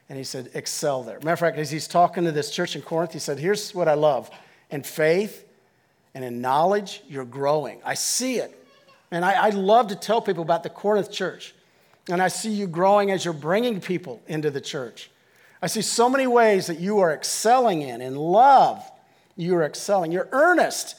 And 0.08 0.18
he 0.18 0.24
said, 0.24 0.50
excel 0.54 1.02
there. 1.02 1.18
Matter 1.18 1.32
of 1.32 1.38
fact, 1.38 1.58
as 1.58 1.70
he's 1.70 1.86
talking 1.86 2.24
to 2.24 2.32
this 2.32 2.50
church 2.50 2.76
in 2.76 2.82
Corinth, 2.82 3.12
he 3.12 3.18
said, 3.18 3.38
here's 3.38 3.74
what 3.74 3.88
I 3.88 3.94
love. 3.94 4.30
In 4.70 4.82
faith 4.82 5.46
and 6.14 6.24
in 6.24 6.40
knowledge, 6.40 7.02
you're 7.08 7.24
growing. 7.24 7.80
I 7.84 7.94
see 7.94 8.36
it. 8.36 8.63
And 9.10 9.24
I, 9.24 9.46
I 9.46 9.50
love 9.50 9.88
to 9.88 9.96
tell 9.96 10.20
people 10.20 10.42
about 10.42 10.62
the 10.62 10.70
Corinth 10.70 11.10
church. 11.10 11.54
And 12.08 12.22
I 12.22 12.28
see 12.28 12.50
you 12.50 12.66
growing 12.66 13.10
as 13.10 13.24
you're 13.24 13.34
bringing 13.34 13.80
people 13.80 14.20
into 14.26 14.50
the 14.50 14.60
church. 14.60 15.10
I 15.62 15.66
see 15.66 15.82
so 15.82 16.10
many 16.10 16.26
ways 16.26 16.66
that 16.66 16.78
you 16.78 16.98
are 16.98 17.12
excelling 17.12 17.82
in. 17.82 18.02
In 18.02 18.16
love, 18.16 18.84
you 19.36 19.54
are 19.56 19.62
excelling. 19.62 20.12
You're 20.12 20.28
earnest, 20.32 20.96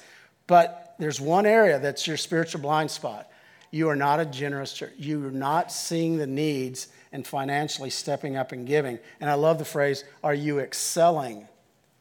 but 0.48 0.96
there's 0.98 1.22
one 1.22 1.46
area 1.46 1.78
that's 1.80 2.08
your 2.08 2.18
spiritual 2.18 2.62
blind 2.62 2.90
spot. 2.90 3.30
You 3.70 3.90
are 3.90 3.96
not 3.96 4.20
a 4.20 4.26
generous 4.26 4.74
church. 4.74 4.94
You 4.98 5.28
are 5.28 5.32
not 5.32 5.72
seeing 5.72 6.18
the 6.18 6.28
needs 6.28 6.88
and 7.12 7.28
financially 7.28 7.90
stepping 7.90 8.38
up 8.38 8.52
and 8.52 8.66
giving. 8.66 9.00
And 9.20 9.30
I 9.30 9.34
love 9.36 9.60
the 9.60 9.66
phrase, 9.66 10.04
are 10.24 10.34
you 10.34 10.60
excelling 10.60 11.48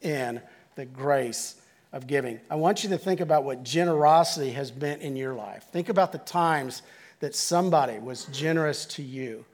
in 0.00 0.40
the 0.76 0.86
grace 0.86 1.60
of 1.94 2.08
giving. 2.08 2.40
I 2.50 2.56
want 2.56 2.82
you 2.82 2.90
to 2.90 2.98
think 2.98 3.20
about 3.20 3.44
what 3.44 3.62
generosity 3.62 4.50
has 4.50 4.74
meant 4.74 5.00
in 5.00 5.14
your 5.14 5.32
life. 5.32 5.64
Think 5.70 5.88
about 5.88 6.10
the 6.10 6.18
times 6.18 6.82
that 7.20 7.36
somebody 7.36 8.00
was 8.00 8.24
generous 8.26 8.84
to 8.86 9.02
you 9.02 9.44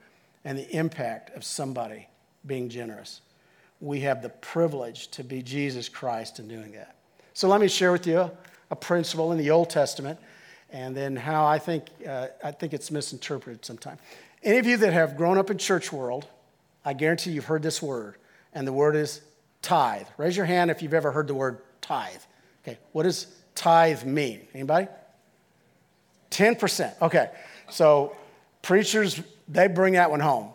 and 0.43 0.57
the 0.57 0.67
impact 0.75 1.29
of 1.37 1.43
somebody 1.43 2.07
being 2.45 2.67
generous. 2.67 3.21
We 3.79 3.99
have 4.01 4.23
the 4.23 4.29
privilege 4.29 5.09
to 5.09 5.23
be 5.23 5.43
Jesus 5.43 5.87
Christ 5.87 6.39
in 6.39 6.47
doing 6.47 6.71
that. 6.71 6.95
So 7.33 7.47
let 7.47 7.61
me 7.61 7.67
share 7.67 7.91
with 7.91 8.07
you 8.07 8.31
a 8.71 8.75
principle 8.75 9.31
in 9.31 9.37
the 9.37 9.51
Old 9.51 9.69
Testament 9.69 10.19
and 10.71 10.97
then 10.97 11.15
how 11.15 11.45
I 11.45 11.59
think, 11.59 11.85
uh, 12.07 12.27
I 12.43 12.51
think 12.51 12.73
it's 12.73 12.89
misinterpreted 12.89 13.63
sometimes. 13.63 13.99
Any 14.41 14.57
of 14.57 14.65
you 14.65 14.77
that 14.77 14.93
have 14.93 15.15
grown 15.15 15.37
up 15.37 15.51
in 15.51 15.59
church 15.59 15.93
world, 15.93 16.27
I 16.83 16.93
guarantee 16.93 17.31
you've 17.31 17.45
heard 17.45 17.61
this 17.61 17.83
word, 17.83 18.15
and 18.51 18.67
the 18.67 18.73
word 18.73 18.95
is 18.95 19.21
tithe. 19.61 20.07
Raise 20.17 20.35
your 20.35 20.47
hand 20.47 20.71
if 20.71 20.81
you've 20.81 20.95
ever 20.95 21.11
heard 21.11 21.27
the 21.27 21.35
word 21.35 21.59
tithe. 21.81 22.21
Okay, 22.63 22.77
what 22.91 23.03
does 23.03 23.27
tithe 23.55 24.03
mean? 24.03 24.41
Anybody? 24.53 24.87
10%. 26.29 27.01
Okay, 27.01 27.29
so 27.69 28.15
preachers, 28.61 29.21
they 29.47 29.67
bring 29.67 29.93
that 29.93 30.09
one 30.09 30.19
home. 30.19 30.51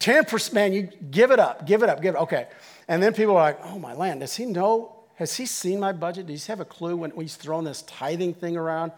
10%, 0.00 0.52
man, 0.52 0.72
you 0.72 0.90
give 1.10 1.30
it 1.30 1.38
up, 1.38 1.66
give 1.66 1.82
it 1.82 1.88
up, 1.88 2.02
give 2.02 2.14
it 2.14 2.18
up. 2.18 2.24
Okay. 2.24 2.46
And 2.88 3.02
then 3.02 3.14
people 3.14 3.36
are 3.36 3.42
like, 3.42 3.58
oh, 3.64 3.78
my 3.78 3.94
land, 3.94 4.20
does 4.20 4.36
he 4.36 4.44
know? 4.44 4.94
Has 5.14 5.34
he 5.34 5.46
seen 5.46 5.80
my 5.80 5.92
budget? 5.92 6.26
Does 6.26 6.44
he 6.44 6.52
have 6.52 6.60
a 6.60 6.64
clue 6.64 6.96
when 6.96 7.10
he's 7.12 7.36
throwing 7.36 7.64
this 7.64 7.82
tithing 7.82 8.34
thing 8.34 8.56
around? 8.56 8.92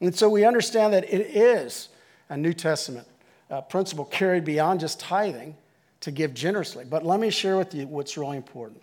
And 0.00 0.14
so 0.14 0.30
we 0.30 0.44
understand 0.44 0.94
that 0.94 1.04
it 1.04 1.36
is 1.36 1.90
a 2.30 2.36
New 2.36 2.54
Testament 2.54 3.06
uh, 3.50 3.60
principle 3.62 4.06
carried 4.06 4.44
beyond 4.44 4.80
just 4.80 4.98
tithing 4.98 5.56
to 6.00 6.10
give 6.10 6.32
generously. 6.32 6.84
But 6.88 7.04
let 7.04 7.20
me 7.20 7.30
share 7.30 7.56
with 7.58 7.74
you 7.74 7.86
what's 7.86 8.16
really 8.16 8.36
important 8.36 8.82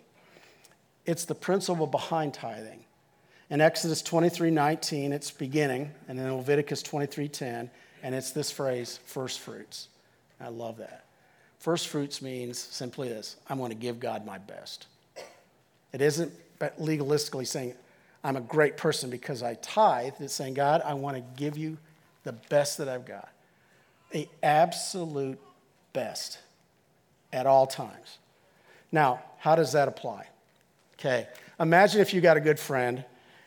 it's 1.06 1.26
the 1.26 1.34
principle 1.34 1.86
behind 1.86 2.32
tithing. 2.32 2.84
In 3.54 3.60
Exodus 3.60 4.02
23:19, 4.02 5.12
it's 5.12 5.30
beginning, 5.30 5.92
and 6.08 6.18
in 6.18 6.36
Leviticus 6.36 6.82
23:10, 6.82 7.70
and 8.02 8.12
it's 8.12 8.32
this 8.32 8.50
phrase, 8.50 8.98
first 9.06 9.38
fruits. 9.38 9.86
I 10.40 10.48
love 10.48 10.78
that. 10.78 11.04
First 11.60 11.86
fruits 11.86 12.20
means 12.20 12.58
simply 12.58 13.08
this 13.08 13.36
I'm 13.48 13.58
going 13.58 13.70
to 13.70 13.76
give 13.76 14.00
God 14.00 14.26
my 14.26 14.38
best. 14.38 14.88
It 15.92 16.00
isn't 16.00 16.32
legalistically 16.80 17.46
saying, 17.46 17.76
I'm 18.24 18.34
a 18.34 18.40
great 18.40 18.76
person 18.76 19.08
because 19.08 19.40
I 19.40 19.54
tithe. 19.54 20.14
It's 20.18 20.34
saying, 20.34 20.54
God, 20.54 20.82
I 20.84 20.94
want 20.94 21.16
to 21.16 21.22
give 21.40 21.56
you 21.56 21.78
the 22.24 22.32
best 22.32 22.78
that 22.78 22.88
I've 22.88 23.06
got. 23.06 23.28
The 24.10 24.28
absolute 24.42 25.38
best. 25.92 26.40
at 27.32 27.46
all 27.46 27.66
times. 27.68 28.18
Now, 28.90 29.22
how 29.38 29.54
does 29.54 29.72
that 29.72 29.88
apply? 29.88 30.28
Okay, 30.94 31.28
imagine 31.60 32.00
if 32.00 32.14
you 32.14 32.20
got 32.20 32.36
a 32.36 32.40
good 32.40 32.58
friend 32.58 33.04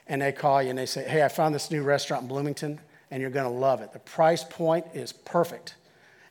and 0.09 0.21
they 0.21 0.31
call 0.31 0.61
you 0.61 0.69
and 0.69 0.77
they 0.77 0.85
say, 0.85 1.07
Hey, 1.07 1.23
I 1.23 1.27
found 1.27 1.53
this 1.53 1.71
new 1.71 1.83
restaurant 1.83 2.23
in 2.23 2.27
Bloomington 2.27 2.79
and 3.11 3.21
you're 3.21 3.31
going 3.31 3.51
to 3.51 3.57
love 3.57 3.81
it. 3.81 3.93
The 3.93 3.99
price 3.99 4.43
point 4.43 4.85
is 4.93 5.11
perfect. 5.13 5.75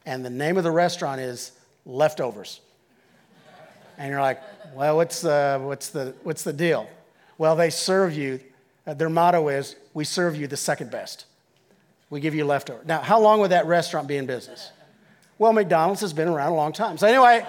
And 0.04 0.24
the 0.24 0.30
name 0.30 0.56
of 0.56 0.64
the 0.64 0.70
restaurant 0.70 1.20
is 1.20 1.52
Leftovers. 1.84 2.60
And 3.98 4.10
you're 4.10 4.20
like, 4.20 4.40
Well, 4.74 4.96
what's, 4.96 5.24
uh, 5.24 5.58
what's, 5.60 5.88
the, 5.90 6.14
what's 6.22 6.42
the 6.42 6.52
deal? 6.52 6.88
Well, 7.38 7.56
they 7.56 7.70
serve 7.70 8.16
you, 8.16 8.40
uh, 8.86 8.94
their 8.94 9.10
motto 9.10 9.48
is, 9.48 9.76
We 9.94 10.04
serve 10.04 10.36
you 10.36 10.46
the 10.46 10.56
second 10.56 10.90
best. 10.90 11.26
We 12.08 12.20
give 12.20 12.34
you 12.34 12.44
leftover. 12.44 12.82
Now, 12.84 13.00
how 13.00 13.20
long 13.20 13.40
would 13.40 13.50
that 13.50 13.66
restaurant 13.66 14.06
be 14.06 14.16
in 14.16 14.26
business? 14.26 14.70
Well, 15.38 15.52
McDonald's 15.52 16.00
has 16.00 16.12
been 16.12 16.28
around 16.28 16.52
a 16.52 16.54
long 16.54 16.72
time. 16.72 16.96
So, 16.96 17.06
anyway, 17.06 17.44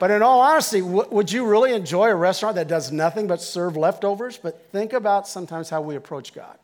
but 0.00 0.10
in 0.10 0.22
all 0.22 0.40
honesty, 0.40 0.80
would 0.80 1.30
you 1.30 1.44
really 1.44 1.74
enjoy 1.74 2.08
a 2.08 2.14
restaurant 2.14 2.56
that 2.56 2.68
does 2.68 2.90
nothing 2.90 3.26
but 3.26 3.42
serve 3.42 3.76
leftovers? 3.76 4.38
But 4.38 4.72
think 4.72 4.94
about 4.94 5.28
sometimes 5.28 5.68
how 5.68 5.82
we 5.82 5.94
approach 5.94 6.32
God. 6.34 6.58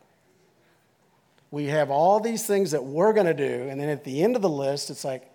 We 1.50 1.66
have 1.66 1.90
all 1.90 2.18
these 2.18 2.46
things 2.46 2.70
that 2.70 2.82
we're 2.82 3.12
going 3.12 3.26
to 3.26 3.34
do, 3.34 3.68
and 3.68 3.78
then 3.78 3.90
at 3.90 4.04
the 4.04 4.22
end 4.22 4.36
of 4.36 4.42
the 4.42 4.48
list, 4.48 4.88
it's 4.88 5.04
like, 5.04 5.30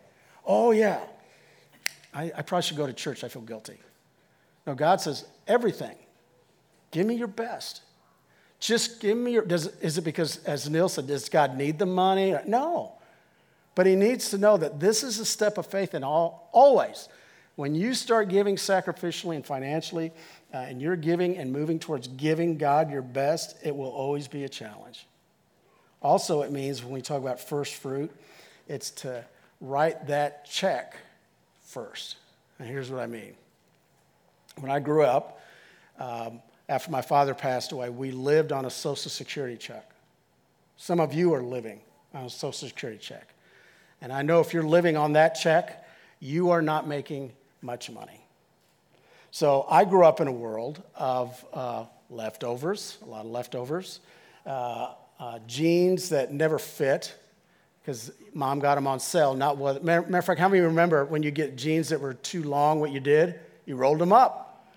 oh, 0.48 0.72
yeah, 0.72 1.00
I, 2.12 2.32
I 2.36 2.42
probably 2.42 2.64
should 2.64 2.78
go 2.78 2.88
to 2.88 2.94
church. 2.94 3.24
I 3.24 3.28
feel 3.28 3.44
guilty. 3.44 3.78
No, 4.66 4.74
God 4.74 5.00
says, 5.00 5.26
everything. 5.48 5.96
Give 6.90 7.06
me 7.06 7.14
your 7.14 7.28
best. 7.28 7.84
Just 8.60 9.00
give 9.00 9.16
me 9.16 9.34
your. 9.34 9.46
Does, 9.46 9.68
is 9.78 10.00
it 10.00 10.04
because, 10.04 10.44
as 10.46 10.68
Neil 10.68 10.90
said, 10.90 11.06
does 11.06 11.30
God 11.30 11.56
need 11.56 11.78
the 11.78 11.86
money? 11.86 12.36
No. 12.48 12.94
But 13.76 13.86
he 13.86 13.96
needs 13.96 14.32
to 14.32 14.40
know 14.40 14.58
that 14.58 14.80
this 14.80 15.04
is 15.04 15.20
a 15.20 15.26
step 15.26 15.60
of 15.60 15.68
faith 15.68 15.94
in 15.94 16.04
all, 16.04 16.50
always. 16.52 17.08
When 17.62 17.76
you 17.76 17.94
start 17.94 18.30
giving 18.30 18.56
sacrificially 18.56 19.36
and 19.36 19.46
financially, 19.46 20.12
uh, 20.52 20.58
and 20.58 20.82
you're 20.82 20.96
giving 20.96 21.38
and 21.38 21.54
moving 21.54 21.78
towards 21.78 22.08
giving 22.08 22.58
God 22.58 22.90
your 22.90 23.04
best, 23.04 23.56
it 23.64 23.76
will 23.76 23.92
always 23.92 24.28
be 24.28 24.46
a 24.46 24.50
challenge. 24.50 25.06
Also, 26.02 26.42
it 26.42 26.52
means 26.52 26.84
when 26.84 26.92
we 26.92 27.04
talk 27.04 27.22
about 27.22 27.40
first 27.40 27.76
fruit, 27.76 28.10
it's 28.68 28.90
to 28.90 29.24
write 29.60 30.08
that 30.08 30.44
check 30.46 30.96
first. 31.62 32.16
And 32.58 32.68
here's 32.68 32.90
what 32.90 33.00
I 33.00 33.06
mean. 33.06 33.36
When 34.58 34.72
I 34.72 34.80
grew 34.80 35.04
up, 35.04 35.40
um, 36.00 36.42
after 36.68 36.90
my 36.90 37.04
father 37.04 37.36
passed 37.36 37.74
away, 37.74 37.92
we 37.92 38.10
lived 38.10 38.52
on 38.52 38.66
a 38.66 38.72
Social 38.72 39.12
Security 39.12 39.56
check. 39.56 39.88
Some 40.78 41.00
of 41.00 41.14
you 41.14 41.32
are 41.36 41.44
living 41.44 41.82
on 42.16 42.26
a 42.26 42.30
Social 42.32 42.70
Security 42.70 42.98
check. 42.98 43.36
And 44.02 44.12
I 44.12 44.24
know 44.24 44.40
if 44.40 44.52
you're 44.52 44.64
living 44.64 44.98
on 44.98 45.14
that 45.14 45.36
check, 45.36 45.86
you 46.20 46.50
are 46.50 46.64
not 46.64 46.88
making 46.88 47.34
much 47.62 47.90
money. 47.90 48.26
So 49.32 49.66
I 49.70 49.86
grew 49.86 50.06
up 50.06 50.20
in 50.20 50.28
a 50.28 50.32
world 50.32 50.82
of 50.96 51.46
uh, 51.54 51.86
leftovers, 52.10 52.98
a 53.02 53.06
lot 53.06 53.26
of 53.26 53.32
leftovers, 53.32 54.02
uh, 54.46 54.94
uh, 55.20 55.40
jeans 55.48 56.10
that 56.10 56.34
never 56.34 56.60
fit 56.60 57.16
because 57.82 58.12
mom 58.34 58.60
got 58.60 58.76
them 58.76 58.88
on 58.88 59.00
sale. 59.00 59.34
Not 59.34 59.58
what, 59.58 59.84
matter 59.84 60.18
of 60.18 60.26
fact, 60.26 60.40
how 60.40 60.48
many 60.48 60.60
of 60.60 60.64
you 60.64 60.70
remember 60.70 61.06
when 61.06 61.24
you 61.24 61.32
get 61.32 61.56
jeans 61.56 61.90
that 61.90 62.00
were 62.00 62.14
too 62.14 62.44
long, 62.44 62.80
what 62.80 62.92
you 62.92 63.00
did? 63.00 63.40
You 63.66 63.76
rolled 63.76 64.00
them 64.00 64.14
up. 64.14 64.68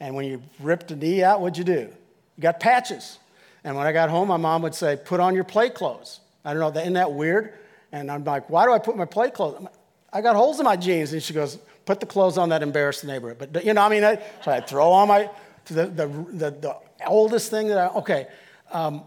And 0.00 0.14
when 0.14 0.26
you 0.26 0.42
ripped 0.60 0.90
a 0.90 0.96
knee 0.96 1.22
out, 1.22 1.40
what'd 1.40 1.58
you 1.58 1.64
do? 1.64 1.88
You 2.36 2.42
got 2.42 2.60
patches. 2.60 3.18
And 3.64 3.76
when 3.76 3.86
I 3.86 3.92
got 3.92 4.10
home, 4.10 4.28
my 4.28 4.36
mom 4.36 4.62
would 4.62 4.74
say, 4.74 4.96
Put 5.02 5.20
on 5.20 5.34
your 5.34 5.44
play 5.44 5.70
clothes. 5.70 6.20
I 6.44 6.52
don't 6.52 6.60
know, 6.60 6.80
isn't 6.80 6.92
that 6.94 7.12
weird? 7.12 7.54
And 7.92 8.10
I'm 8.10 8.24
like, 8.24 8.50
Why 8.50 8.64
do 8.64 8.72
I 8.72 8.78
put 8.78 8.96
my 8.96 9.04
play 9.04 9.30
clothes? 9.30 9.66
I 10.12 10.20
got 10.20 10.36
holes 10.36 10.58
in 10.58 10.64
my 10.64 10.76
jeans. 10.76 11.12
And 11.12 11.22
she 11.22 11.32
goes, 11.32 11.58
Put 11.86 12.00
the 12.00 12.06
clothes 12.06 12.38
on 12.38 12.48
that 12.48 12.62
embarrassed 12.62 13.02
the 13.02 13.08
neighborhood. 13.08 13.48
But, 13.52 13.64
you 13.64 13.74
know, 13.74 13.82
I 13.82 13.88
mean, 13.88 14.04
I, 14.04 14.22
so 14.42 14.50
I'd 14.50 14.66
throw 14.66 14.90
on 14.90 15.08
my, 15.08 15.30
the, 15.66 15.86
the, 15.86 16.06
the, 16.06 16.50
the 16.50 16.76
oldest 17.06 17.50
thing 17.50 17.68
that 17.68 17.78
I, 17.78 17.86
okay. 17.98 18.26
Um, 18.70 19.04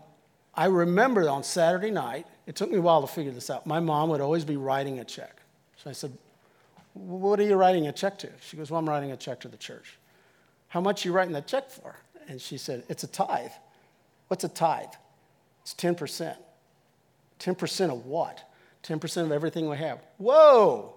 I 0.54 0.66
remember 0.66 1.30
on 1.30 1.44
Saturday 1.44 1.92
night, 1.92 2.26
it 2.48 2.56
took 2.56 2.72
me 2.72 2.78
a 2.78 2.82
while 2.82 3.02
to 3.02 3.08
figure 3.08 3.32
this 3.32 3.50
out. 3.50 3.68
My 3.68 3.80
mom 3.80 4.10
would 4.10 4.22
always 4.22 4.44
be 4.44 4.58
writing 4.58 5.00
a 5.00 5.06
check. 5.06 5.42
So 5.84 5.90
I 5.90 5.94
said, 5.94 6.12
What 6.94 7.40
are 7.40 7.44
you 7.44 7.56
writing 7.56 7.88
a 7.88 7.92
check 7.92 8.18
to? 8.20 8.30
She 8.42 8.58
goes, 8.58 8.72
Well, 8.72 8.80
I'm 8.80 8.90
writing 8.90 9.12
a 9.12 9.18
check 9.18 9.40
to 9.42 9.48
the 9.48 9.58
church. 9.58 9.98
How 10.70 10.82
much 10.82 11.06
are 11.06 11.10
you 11.10 11.14
writing 11.14 11.34
that 11.34 11.48
check 11.48 11.70
for? 11.70 11.96
And 12.28 12.42
she 12.42 12.58
said, 12.58 12.84
It's 12.90 13.04
a 13.04 13.08
tithe. 13.08 13.52
What's 14.30 14.44
a 14.44 14.50
tithe? 14.50 14.94
It's 15.62 15.76
10%. 15.76 16.36
10% 17.40 17.90
of 17.92 18.06
what? 18.06 18.50
10% 18.84 19.24
of 19.24 19.32
everything 19.32 19.70
we 19.70 19.78
have. 19.78 20.00
Whoa! 20.18 20.97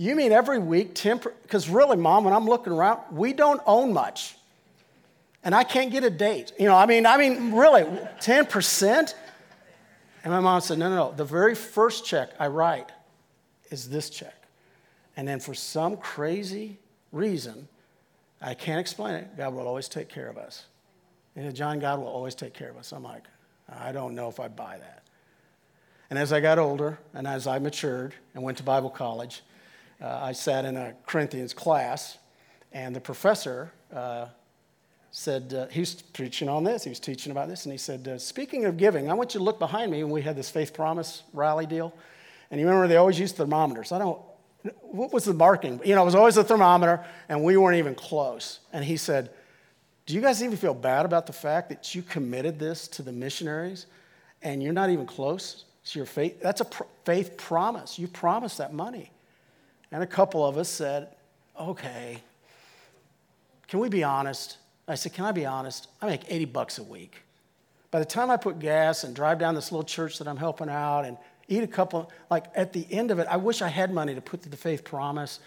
You 0.00 0.14
mean 0.14 0.30
every 0.30 0.60
week, 0.60 0.94
10 0.94 1.20
Because 1.42 1.68
really, 1.68 1.96
mom, 1.96 2.24
when 2.24 2.32
I'm 2.32 2.46
looking 2.46 2.72
around, 2.72 3.00
we 3.10 3.32
don't 3.32 3.60
own 3.66 3.92
much. 3.92 4.36
And 5.42 5.54
I 5.54 5.64
can't 5.64 5.90
get 5.90 6.04
a 6.04 6.10
date. 6.10 6.52
You 6.58 6.66
know, 6.66 6.76
I 6.76 6.86
mean, 6.86 7.04
I 7.04 7.16
mean, 7.16 7.52
really, 7.52 7.82
10%? 7.82 9.14
And 10.24 10.32
my 10.32 10.40
mom 10.40 10.60
said, 10.60 10.78
no, 10.78 10.88
no, 10.88 10.96
no. 10.96 11.12
The 11.12 11.24
very 11.24 11.54
first 11.54 12.06
check 12.06 12.30
I 12.38 12.46
write 12.46 12.90
is 13.70 13.90
this 13.90 14.08
check. 14.08 14.34
And 15.16 15.26
then 15.26 15.40
for 15.40 15.52
some 15.52 15.96
crazy 15.96 16.78
reason, 17.10 17.66
I 18.40 18.54
can't 18.54 18.78
explain 18.78 19.16
it. 19.16 19.36
God 19.36 19.52
will 19.52 19.66
always 19.66 19.88
take 19.88 20.08
care 20.08 20.28
of 20.28 20.38
us. 20.38 20.66
And 21.34 21.54
John, 21.56 21.80
God 21.80 21.98
will 21.98 22.06
always 22.06 22.36
take 22.36 22.54
care 22.54 22.70
of 22.70 22.76
us. 22.76 22.92
I'm 22.92 23.02
like, 23.02 23.24
I 23.68 23.90
don't 23.90 24.14
know 24.14 24.28
if 24.28 24.38
I 24.38 24.46
buy 24.46 24.78
that. 24.78 25.02
And 26.08 26.18
as 26.18 26.32
I 26.32 26.38
got 26.38 26.58
older 26.58 26.98
and 27.14 27.26
as 27.26 27.48
I 27.48 27.58
matured 27.58 28.14
and 28.34 28.44
went 28.44 28.58
to 28.58 28.64
Bible 28.64 28.90
college, 28.90 29.42
uh, 30.00 30.20
I 30.22 30.32
sat 30.32 30.64
in 30.64 30.76
a 30.76 30.94
Corinthians 31.06 31.52
class, 31.52 32.18
and 32.72 32.94
the 32.94 33.00
professor 33.00 33.72
uh, 33.92 34.26
said, 35.10 35.52
uh, 35.54 35.66
he 35.68 35.80
was 35.80 35.94
preaching 35.94 36.48
on 36.48 36.64
this, 36.64 36.84
he 36.84 36.90
was 36.90 37.00
teaching 37.00 37.32
about 37.32 37.48
this, 37.48 37.64
and 37.64 37.72
he 37.72 37.78
said, 37.78 38.06
uh, 38.06 38.18
Speaking 38.18 38.64
of 38.66 38.76
giving, 38.76 39.10
I 39.10 39.14
want 39.14 39.34
you 39.34 39.38
to 39.38 39.44
look 39.44 39.58
behind 39.58 39.90
me 39.90 40.02
when 40.04 40.12
we 40.12 40.22
had 40.22 40.36
this 40.36 40.50
faith 40.50 40.72
promise 40.72 41.22
rally 41.32 41.66
deal. 41.66 41.92
And 42.50 42.60
you 42.60 42.66
remember 42.66 42.88
they 42.88 42.96
always 42.96 43.18
used 43.18 43.36
thermometers. 43.36 43.92
I 43.92 43.98
don't, 43.98 44.20
what 44.82 45.12
was 45.12 45.24
the 45.24 45.34
marking? 45.34 45.80
You 45.84 45.94
know, 45.94 46.02
it 46.02 46.06
was 46.06 46.14
always 46.14 46.36
a 46.36 46.44
thermometer, 46.44 47.04
and 47.28 47.42
we 47.42 47.56
weren't 47.56 47.78
even 47.78 47.94
close. 47.94 48.60
And 48.72 48.84
he 48.84 48.96
said, 48.96 49.30
Do 50.06 50.14
you 50.14 50.20
guys 50.20 50.42
even 50.42 50.56
feel 50.56 50.74
bad 50.74 51.04
about 51.04 51.26
the 51.26 51.32
fact 51.32 51.68
that 51.70 51.94
you 51.94 52.02
committed 52.02 52.58
this 52.58 52.88
to 52.88 53.02
the 53.02 53.12
missionaries 53.12 53.86
and 54.42 54.62
you're 54.62 54.72
not 54.72 54.90
even 54.90 55.06
close 55.06 55.64
to 55.86 55.98
your 55.98 56.06
faith? 56.06 56.40
That's 56.40 56.60
a 56.60 56.64
pr- 56.64 56.84
faith 57.04 57.36
promise. 57.36 57.98
You 57.98 58.08
promised 58.08 58.58
that 58.58 58.72
money. 58.72 59.10
And 59.90 60.02
a 60.02 60.06
couple 60.06 60.46
of 60.46 60.56
us 60.56 60.68
said, 60.68 61.08
Okay, 61.58 62.22
can 63.66 63.80
we 63.80 63.88
be 63.88 64.04
honest? 64.04 64.58
I 64.86 64.94
said, 64.94 65.12
Can 65.12 65.24
I 65.24 65.32
be 65.32 65.46
honest? 65.46 65.88
I 66.00 66.06
make 66.06 66.22
80 66.28 66.44
bucks 66.46 66.78
a 66.78 66.82
week. 66.82 67.22
By 67.90 67.98
the 67.98 68.04
time 68.04 68.30
I 68.30 68.36
put 68.36 68.58
gas 68.58 69.04
and 69.04 69.14
drive 69.14 69.38
down 69.38 69.54
this 69.54 69.72
little 69.72 69.84
church 69.84 70.18
that 70.18 70.28
I'm 70.28 70.36
helping 70.36 70.68
out 70.68 71.04
and 71.04 71.16
eat 71.48 71.62
a 71.62 71.66
couple, 71.66 72.10
like 72.30 72.44
at 72.54 72.72
the 72.72 72.86
end 72.90 73.10
of 73.10 73.18
it, 73.18 73.26
I 73.30 73.36
wish 73.36 73.62
I 73.62 73.68
had 73.68 73.92
money 73.92 74.14
to 74.14 74.20
put 74.20 74.42
to 74.42 74.48
the 74.48 74.56
faith 74.56 74.84
promise 74.84 75.40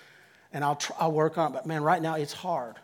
and 0.52 0.64
I'll, 0.64 0.76
try, 0.76 0.96
I'll 1.00 1.12
work 1.12 1.38
on 1.38 1.52
it. 1.52 1.54
But 1.54 1.66
man, 1.66 1.84
right 1.84 2.02
now 2.02 2.16
it's 2.16 2.34
hard. 2.34 2.76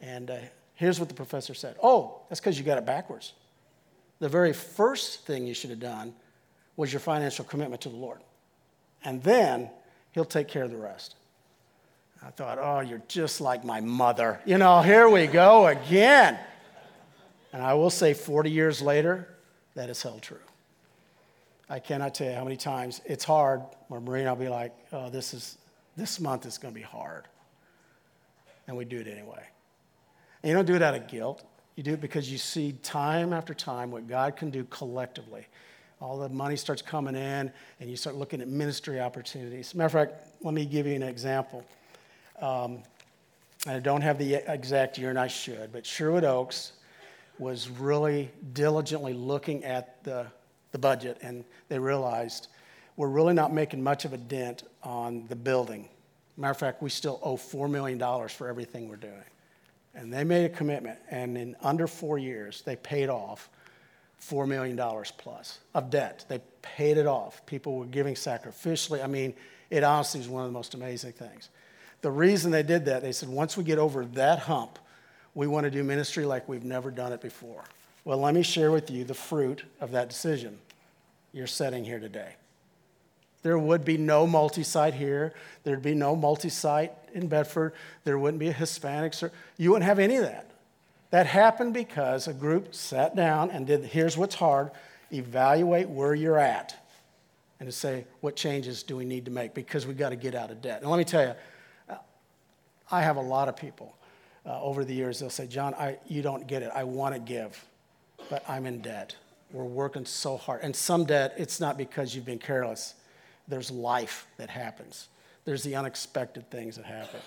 And 0.00 0.30
uh, 0.30 0.38
here's 0.74 0.98
what 0.98 1.08
the 1.08 1.14
professor 1.14 1.54
said 1.54 1.76
Oh, 1.82 2.20
that's 2.28 2.40
because 2.40 2.58
you 2.58 2.64
got 2.64 2.78
it 2.78 2.86
backwards. 2.86 3.32
The 4.20 4.28
very 4.28 4.52
first 4.52 5.26
thing 5.26 5.46
you 5.46 5.54
should 5.54 5.70
have 5.70 5.80
done 5.80 6.12
was 6.76 6.92
your 6.92 7.00
financial 7.00 7.44
commitment 7.44 7.82
to 7.82 7.88
the 7.88 7.96
Lord. 7.96 8.20
And 9.04 9.22
then 9.22 9.70
he'll 10.18 10.24
take 10.24 10.48
care 10.48 10.64
of 10.64 10.70
the 10.72 10.76
rest. 10.76 11.14
I 12.26 12.30
thought, 12.30 12.58
oh, 12.60 12.80
you're 12.80 13.02
just 13.06 13.40
like 13.40 13.64
my 13.64 13.80
mother. 13.80 14.40
You 14.44 14.58
know, 14.58 14.82
here 14.82 15.08
we 15.08 15.28
go 15.28 15.68
again. 15.68 16.36
And 17.52 17.62
I 17.62 17.74
will 17.74 17.88
say, 17.88 18.14
40 18.14 18.50
years 18.50 18.82
later, 18.82 19.28
that 19.76 19.88
is 19.88 20.02
held 20.02 20.22
true. 20.22 20.40
I 21.70 21.78
cannot 21.78 22.16
tell 22.16 22.28
you 22.28 22.34
how 22.34 22.42
many 22.42 22.56
times 22.56 23.00
it's 23.04 23.22
hard 23.22 23.62
where 23.86 24.00
Marina 24.00 24.34
will 24.34 24.40
be 24.40 24.48
like, 24.48 24.74
oh, 24.92 25.08
this, 25.08 25.32
is, 25.32 25.56
this 25.96 26.18
month 26.18 26.46
is 26.46 26.58
going 26.58 26.74
to 26.74 26.80
be 26.80 26.84
hard. 26.84 27.28
And 28.66 28.76
we 28.76 28.84
do 28.84 28.98
it 28.98 29.06
anyway. 29.06 29.44
And 30.42 30.50
you 30.50 30.56
don't 30.56 30.66
do 30.66 30.74
it 30.74 30.82
out 30.82 30.96
of 30.96 31.06
guilt. 31.06 31.44
You 31.76 31.84
do 31.84 31.92
it 31.92 32.00
because 32.00 32.28
you 32.28 32.38
see 32.38 32.72
time 32.82 33.32
after 33.32 33.54
time 33.54 33.92
what 33.92 34.08
God 34.08 34.34
can 34.34 34.50
do 34.50 34.64
collectively. 34.64 35.46
All 36.00 36.18
the 36.18 36.28
money 36.28 36.56
starts 36.56 36.82
coming 36.82 37.14
in, 37.14 37.50
and 37.80 37.90
you 37.90 37.96
start 37.96 38.16
looking 38.16 38.40
at 38.40 38.48
ministry 38.48 39.00
opportunities. 39.00 39.74
Matter 39.74 39.86
of 39.86 39.92
fact, 40.10 40.28
let 40.42 40.54
me 40.54 40.64
give 40.64 40.86
you 40.86 40.94
an 40.94 41.02
example. 41.02 41.64
Um, 42.40 42.82
I 43.66 43.78
don't 43.80 44.02
have 44.02 44.18
the 44.18 44.34
exact 44.34 44.98
year, 44.98 45.10
and 45.10 45.18
I 45.18 45.26
should, 45.26 45.72
but 45.72 45.84
Sherwood 45.84 46.24
Oaks 46.24 46.72
was 47.38 47.68
really 47.68 48.30
diligently 48.52 49.12
looking 49.12 49.64
at 49.64 50.02
the 50.04 50.26
the 50.72 50.78
budget, 50.78 51.18
and 51.22 51.44
they 51.68 51.78
realized 51.78 52.48
we're 52.96 53.08
really 53.08 53.34
not 53.34 53.52
making 53.52 53.82
much 53.82 54.04
of 54.04 54.12
a 54.12 54.16
dent 54.16 54.64
on 54.82 55.26
the 55.28 55.36
building. 55.36 55.88
Matter 56.36 56.50
of 56.52 56.58
fact, 56.58 56.82
we 56.82 56.90
still 56.90 57.20
owe 57.22 57.36
$4 57.36 57.70
million 57.70 57.98
for 58.28 58.48
everything 58.48 58.88
we're 58.88 58.96
doing. 58.96 59.14
And 59.94 60.12
they 60.12 60.24
made 60.24 60.44
a 60.44 60.48
commitment, 60.48 60.98
and 61.10 61.36
in 61.36 61.56
under 61.62 61.86
four 61.86 62.18
years, 62.18 62.62
they 62.62 62.76
paid 62.76 63.08
off 63.08 63.50
$4 64.20 64.48
million 64.48 64.76
plus 65.16 65.58
of 65.74 65.90
debt. 65.90 66.24
They 66.28 66.40
paid 66.62 66.96
it 66.96 67.06
off. 67.06 67.44
People 67.46 67.76
were 67.76 67.86
giving 67.86 68.14
sacrificially. 68.14 69.02
I 69.02 69.06
mean, 69.06 69.34
It 69.70 69.84
honestly 69.84 70.20
is 70.20 70.28
one 70.28 70.44
of 70.44 70.48
the 70.48 70.52
most 70.52 70.74
amazing 70.74 71.12
things. 71.12 71.50
The 72.00 72.10
reason 72.10 72.50
they 72.50 72.62
did 72.62 72.86
that, 72.86 73.02
they 73.02 73.12
said, 73.12 73.28
once 73.28 73.56
we 73.56 73.64
get 73.64 73.78
over 73.78 74.04
that 74.06 74.40
hump, 74.40 74.78
we 75.34 75.46
want 75.46 75.64
to 75.64 75.70
do 75.70 75.84
ministry 75.84 76.24
like 76.24 76.48
we've 76.48 76.64
never 76.64 76.90
done 76.90 77.12
it 77.12 77.20
before. 77.20 77.64
Well, 78.04 78.18
let 78.18 78.34
me 78.34 78.42
share 78.42 78.70
with 78.70 78.90
you 78.90 79.04
the 79.04 79.14
fruit 79.14 79.64
of 79.80 79.90
that 79.92 80.08
decision 80.08 80.58
you're 81.32 81.46
setting 81.46 81.84
here 81.84 81.98
today. 81.98 82.34
There 83.42 83.58
would 83.58 83.84
be 83.84 83.98
no 83.98 84.26
multi 84.26 84.62
site 84.62 84.94
here. 84.94 85.34
There'd 85.62 85.82
be 85.82 85.94
no 85.94 86.16
multi 86.16 86.48
site 86.48 86.92
in 87.12 87.28
Bedford. 87.28 87.74
There 88.04 88.18
wouldn't 88.18 88.40
be 88.40 88.48
a 88.48 88.52
Hispanic. 88.52 89.14
You 89.56 89.70
wouldn't 89.70 89.86
have 89.86 89.98
any 89.98 90.16
of 90.16 90.24
that. 90.24 90.47
That 91.10 91.26
happened 91.26 91.74
because 91.74 92.28
a 92.28 92.34
group 92.34 92.74
sat 92.74 93.16
down 93.16 93.50
and 93.50 93.66
did 93.66 93.84
here's 93.84 94.16
what's 94.16 94.34
hard 94.34 94.70
evaluate 95.10 95.88
where 95.88 96.14
you're 96.14 96.38
at 96.38 96.76
and 97.60 97.66
to 97.68 97.72
say 97.72 98.04
what 98.20 98.36
changes 98.36 98.82
do 98.82 98.96
we 98.96 99.04
need 99.04 99.24
to 99.24 99.30
make 99.30 99.54
because 99.54 99.86
we've 99.86 99.96
got 99.96 100.10
to 100.10 100.16
get 100.16 100.34
out 100.34 100.50
of 100.50 100.60
debt. 100.60 100.82
And 100.82 100.90
let 100.90 100.98
me 100.98 101.04
tell 101.04 101.26
you, 101.26 101.96
I 102.90 103.02
have 103.02 103.16
a 103.16 103.22
lot 103.22 103.48
of 103.48 103.56
people 103.56 103.94
uh, 104.46 104.62
over 104.62 104.84
the 104.84 104.94
years, 104.94 105.18
they'll 105.18 105.30
say, 105.30 105.46
John, 105.46 105.74
I, 105.74 105.98
you 106.06 106.22
don't 106.22 106.46
get 106.46 106.62
it. 106.62 106.70
I 106.74 106.84
want 106.84 107.14
to 107.14 107.20
give, 107.20 107.62
but 108.30 108.42
I'm 108.48 108.66
in 108.66 108.80
debt. 108.80 109.14
We're 109.52 109.64
working 109.64 110.06
so 110.06 110.36
hard. 110.36 110.60
And 110.62 110.74
some 110.74 111.04
debt, 111.04 111.34
it's 111.36 111.60
not 111.60 111.76
because 111.76 112.14
you've 112.14 112.24
been 112.24 112.38
careless 112.38 112.94
there's 113.48 113.70
life 113.70 114.26
that 114.36 114.50
happens, 114.50 115.08
there's 115.44 115.62
the 115.62 115.74
unexpected 115.74 116.50
things 116.50 116.76
that 116.76 116.84
happen. 116.84 117.20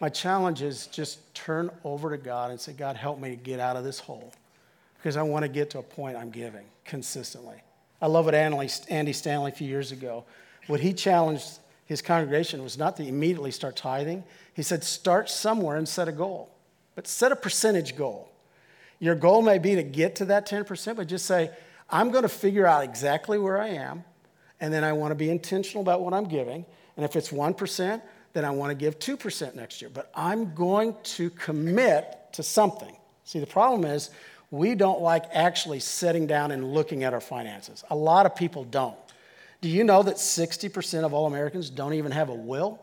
My 0.00 0.08
challenge 0.08 0.62
is 0.62 0.86
just 0.88 1.34
turn 1.34 1.70
over 1.84 2.10
to 2.10 2.18
God 2.18 2.50
and 2.50 2.60
say, 2.60 2.72
God, 2.72 2.96
help 2.96 3.18
me 3.18 3.36
get 3.36 3.60
out 3.60 3.76
of 3.76 3.84
this 3.84 3.98
hole 3.98 4.32
because 4.98 5.16
I 5.16 5.22
want 5.22 5.44
to 5.44 5.48
get 5.48 5.70
to 5.70 5.78
a 5.78 5.82
point 5.82 6.16
I'm 6.16 6.30
giving 6.30 6.64
consistently. 6.84 7.56
I 8.02 8.06
love 8.06 8.26
what 8.26 8.34
Andy 8.34 9.12
Stanley 9.12 9.52
a 9.52 9.54
few 9.54 9.68
years 9.68 9.92
ago, 9.92 10.24
what 10.66 10.80
he 10.80 10.92
challenged 10.92 11.58
his 11.86 12.02
congregation 12.02 12.62
was 12.62 12.76
not 12.76 12.96
to 12.96 13.06
immediately 13.06 13.52
start 13.52 13.76
tithing. 13.76 14.24
He 14.54 14.62
said, 14.62 14.82
start 14.84 15.30
somewhere 15.30 15.76
and 15.76 15.88
set 15.88 16.08
a 16.08 16.12
goal, 16.12 16.50
but 16.94 17.06
set 17.06 17.32
a 17.32 17.36
percentage 17.36 17.96
goal. 17.96 18.28
Your 18.98 19.14
goal 19.14 19.40
may 19.40 19.58
be 19.58 19.76
to 19.76 19.82
get 19.82 20.16
to 20.16 20.24
that 20.26 20.48
10%, 20.48 20.96
but 20.96 21.06
just 21.06 21.26
say, 21.26 21.50
I'm 21.88 22.10
going 22.10 22.22
to 22.22 22.28
figure 22.28 22.66
out 22.66 22.82
exactly 22.82 23.38
where 23.38 23.60
I 23.60 23.68
am 23.68 24.04
and 24.60 24.72
then 24.72 24.84
I 24.84 24.92
want 24.92 25.12
to 25.12 25.14
be 25.14 25.30
intentional 25.30 25.82
about 25.82 26.00
what 26.00 26.12
I'm 26.12 26.24
giving. 26.24 26.66
And 26.96 27.04
if 27.04 27.14
it's 27.14 27.28
1%, 27.28 28.02
then 28.36 28.44
I 28.44 28.50
want 28.50 28.70
to 28.70 28.74
give 28.74 28.98
2% 28.98 29.54
next 29.54 29.80
year. 29.80 29.90
But 29.92 30.10
I'm 30.14 30.54
going 30.54 30.94
to 31.04 31.30
commit 31.30 32.18
to 32.32 32.42
something. 32.42 32.94
See, 33.24 33.40
the 33.40 33.46
problem 33.46 33.90
is 33.90 34.10
we 34.50 34.74
don't 34.74 35.00
like 35.00 35.24
actually 35.32 35.80
sitting 35.80 36.26
down 36.26 36.50
and 36.50 36.74
looking 36.74 37.02
at 37.02 37.14
our 37.14 37.20
finances. 37.20 37.82
A 37.88 37.96
lot 37.96 38.26
of 38.26 38.36
people 38.36 38.64
don't. 38.64 38.96
Do 39.62 39.70
you 39.70 39.84
know 39.84 40.02
that 40.02 40.16
60% 40.16 41.04
of 41.04 41.14
all 41.14 41.26
Americans 41.26 41.70
don't 41.70 41.94
even 41.94 42.12
have 42.12 42.28
a 42.28 42.34
will? 42.34 42.78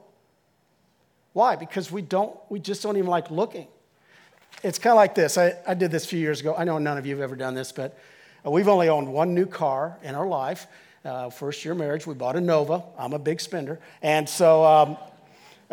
Why? 1.34 1.56
Because 1.56 1.92
we 1.92 2.02
don't, 2.02 2.36
we 2.50 2.60
just 2.60 2.82
don't 2.82 2.98
even 2.98 3.10
like 3.10 3.30
looking. 3.30 3.68
It's 4.64 4.80
kind 4.80 4.94
of 4.94 4.98
like 4.98 5.14
this. 5.14 5.38
I, 5.38 5.56
I 5.68 5.76
did 5.76 5.92
this 5.92 6.06
a 6.06 6.08
few 6.08 6.20
years 6.20 6.42
ago. 6.42 6.56
I 6.58 6.64
know 6.64 6.80
none 6.80 6.98
of 6.98 7.06
you 7.06 7.14
have 7.14 7.22
ever 7.22 7.36
done 7.36 7.54
this, 7.54 7.72
but 7.72 7.96
we've 8.44 8.68
only 8.68 8.90
owned 8.90 9.08
one 9.08 9.36
new 9.36 9.46
car 9.46 10.00
in 10.02 10.16
our 10.16 10.28
life 10.28 10.66
uh, 11.06 11.30
first 11.30 11.66
year 11.66 11.76
marriage, 11.76 12.08
we 12.08 12.14
bought 12.14 12.36
a 12.36 12.42
Nova. 12.42 12.84
I'm 12.98 13.14
a 13.14 13.20
big 13.20 13.42
spender. 13.42 13.80
And 14.02 14.28
so 14.28 14.64
um, 14.64 14.98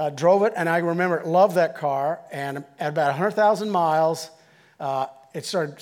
uh, 0.01 0.09
drove 0.09 0.45
it, 0.45 0.55
and 0.57 0.67
I 0.67 0.79
remember, 0.79 1.23
loved 1.27 1.57
that 1.57 1.77
car. 1.77 2.21
And 2.33 2.65
at 2.79 2.89
about 2.89 3.09
100,000 3.09 3.71
miles, 3.71 4.31
uh, 4.81 5.07
it 5.35 5.45
started, 5.45 5.77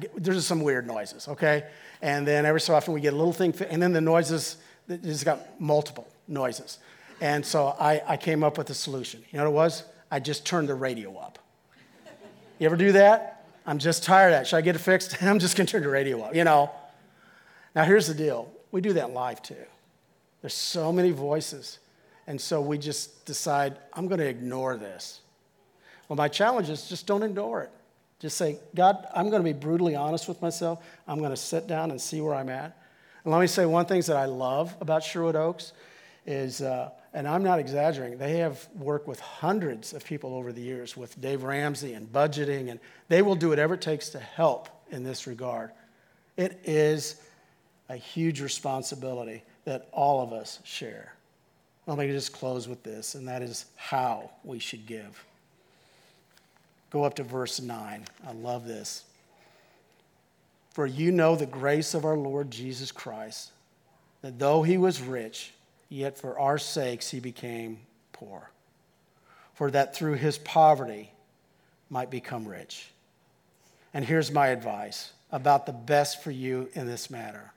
get, 0.00 0.10
there's 0.20 0.44
some 0.44 0.60
weird 0.60 0.88
noises, 0.88 1.28
okay? 1.28 1.68
And 2.02 2.26
then 2.26 2.44
every 2.46 2.60
so 2.60 2.74
often 2.74 2.94
we 2.94 3.00
get 3.00 3.12
a 3.12 3.16
little 3.16 3.32
thing, 3.32 3.54
and 3.70 3.80
then 3.80 3.92
the 3.92 4.00
noises, 4.00 4.56
it's 4.88 5.22
got 5.22 5.60
multiple 5.60 6.08
noises. 6.26 6.78
And 7.20 7.46
so 7.46 7.76
I, 7.78 8.02
I 8.08 8.16
came 8.16 8.42
up 8.42 8.58
with 8.58 8.70
a 8.70 8.74
solution. 8.74 9.22
You 9.30 9.38
know 9.38 9.44
what 9.44 9.50
it 9.50 9.54
was? 9.54 9.84
I 10.10 10.18
just 10.18 10.44
turned 10.44 10.68
the 10.68 10.74
radio 10.74 11.16
up. 11.16 11.38
You 12.58 12.66
ever 12.66 12.76
do 12.76 12.90
that? 12.92 13.44
I'm 13.66 13.78
just 13.78 14.02
tired 14.02 14.32
of 14.32 14.40
that. 14.40 14.48
Should 14.48 14.56
I 14.56 14.62
get 14.62 14.74
it 14.74 14.80
fixed? 14.80 15.22
I'm 15.22 15.38
just 15.38 15.56
going 15.56 15.68
to 15.68 15.70
turn 15.70 15.84
the 15.84 15.88
radio 15.90 16.20
up, 16.22 16.34
you 16.34 16.42
know? 16.42 16.72
Now, 17.76 17.84
here's 17.84 18.08
the 18.08 18.14
deal 18.14 18.50
we 18.72 18.80
do 18.80 18.94
that 18.94 19.12
live 19.12 19.42
too. 19.42 19.54
There's 20.40 20.54
so 20.54 20.92
many 20.92 21.12
voices. 21.12 21.78
And 22.26 22.40
so 22.40 22.60
we 22.60 22.78
just 22.78 23.24
decide, 23.26 23.78
I'm 23.92 24.08
going 24.08 24.20
to 24.20 24.28
ignore 24.28 24.76
this. 24.76 25.20
Well, 26.08 26.16
my 26.16 26.28
challenge 26.28 26.68
is 26.68 26.88
just 26.88 27.06
don't 27.06 27.22
ignore 27.22 27.62
it. 27.62 27.70
Just 28.18 28.36
say, 28.36 28.58
God, 28.74 29.06
I'm 29.14 29.30
going 29.30 29.42
to 29.42 29.44
be 29.44 29.58
brutally 29.58 29.96
honest 29.96 30.28
with 30.28 30.42
myself. 30.42 30.84
I'm 31.08 31.18
going 31.18 31.30
to 31.30 31.36
sit 31.36 31.66
down 31.66 31.90
and 31.90 32.00
see 32.00 32.20
where 32.20 32.34
I'm 32.34 32.50
at. 32.50 32.76
And 33.24 33.32
let 33.32 33.40
me 33.40 33.46
say 33.46 33.66
one 33.66 33.86
thing 33.86 34.00
that 34.02 34.16
I 34.16 34.26
love 34.26 34.74
about 34.80 35.02
Sherwood 35.02 35.36
Oaks 35.36 35.72
is, 36.26 36.60
uh, 36.60 36.90
and 37.14 37.26
I'm 37.26 37.42
not 37.42 37.58
exaggerating, 37.58 38.18
they 38.18 38.38
have 38.38 38.68
worked 38.74 39.08
with 39.08 39.20
hundreds 39.20 39.92
of 39.92 40.04
people 40.04 40.34
over 40.34 40.52
the 40.52 40.60
years 40.60 40.96
with 40.96 41.20
Dave 41.20 41.42
Ramsey 41.42 41.94
and 41.94 42.10
budgeting, 42.10 42.70
and 42.70 42.78
they 43.08 43.22
will 43.22 43.34
do 43.34 43.48
whatever 43.48 43.74
it 43.74 43.80
takes 43.80 44.10
to 44.10 44.18
help 44.18 44.68
in 44.90 45.02
this 45.02 45.26
regard. 45.26 45.70
It 46.36 46.60
is 46.64 47.16
a 47.88 47.96
huge 47.96 48.40
responsibility 48.40 49.42
that 49.64 49.88
all 49.92 50.22
of 50.22 50.32
us 50.32 50.60
share. 50.64 51.14
Let 51.86 51.98
me 51.98 52.08
just 52.08 52.32
close 52.32 52.68
with 52.68 52.82
this, 52.82 53.14
and 53.14 53.26
that 53.28 53.42
is 53.42 53.66
how 53.76 54.30
we 54.44 54.58
should 54.58 54.86
give. 54.86 55.24
Go 56.90 57.04
up 57.04 57.14
to 57.14 57.22
verse 57.22 57.60
9. 57.60 58.04
I 58.26 58.32
love 58.32 58.66
this. 58.66 59.04
For 60.72 60.86
you 60.86 61.10
know 61.10 61.36
the 61.36 61.46
grace 61.46 61.94
of 61.94 62.04
our 62.04 62.16
Lord 62.16 62.50
Jesus 62.50 62.92
Christ, 62.92 63.50
that 64.22 64.38
though 64.38 64.62
he 64.62 64.78
was 64.78 65.00
rich, 65.00 65.52
yet 65.88 66.18
for 66.18 66.38
our 66.38 66.58
sakes 66.58 67.10
he 67.10 67.20
became 67.20 67.80
poor, 68.12 68.50
for 69.54 69.70
that 69.70 69.94
through 69.96 70.14
his 70.14 70.38
poverty 70.38 71.10
might 71.88 72.10
become 72.10 72.46
rich. 72.46 72.90
And 73.92 74.04
here's 74.04 74.30
my 74.30 74.48
advice 74.48 75.12
about 75.32 75.66
the 75.66 75.72
best 75.72 76.22
for 76.22 76.30
you 76.30 76.68
in 76.74 76.86
this 76.86 77.10
matter 77.10 77.52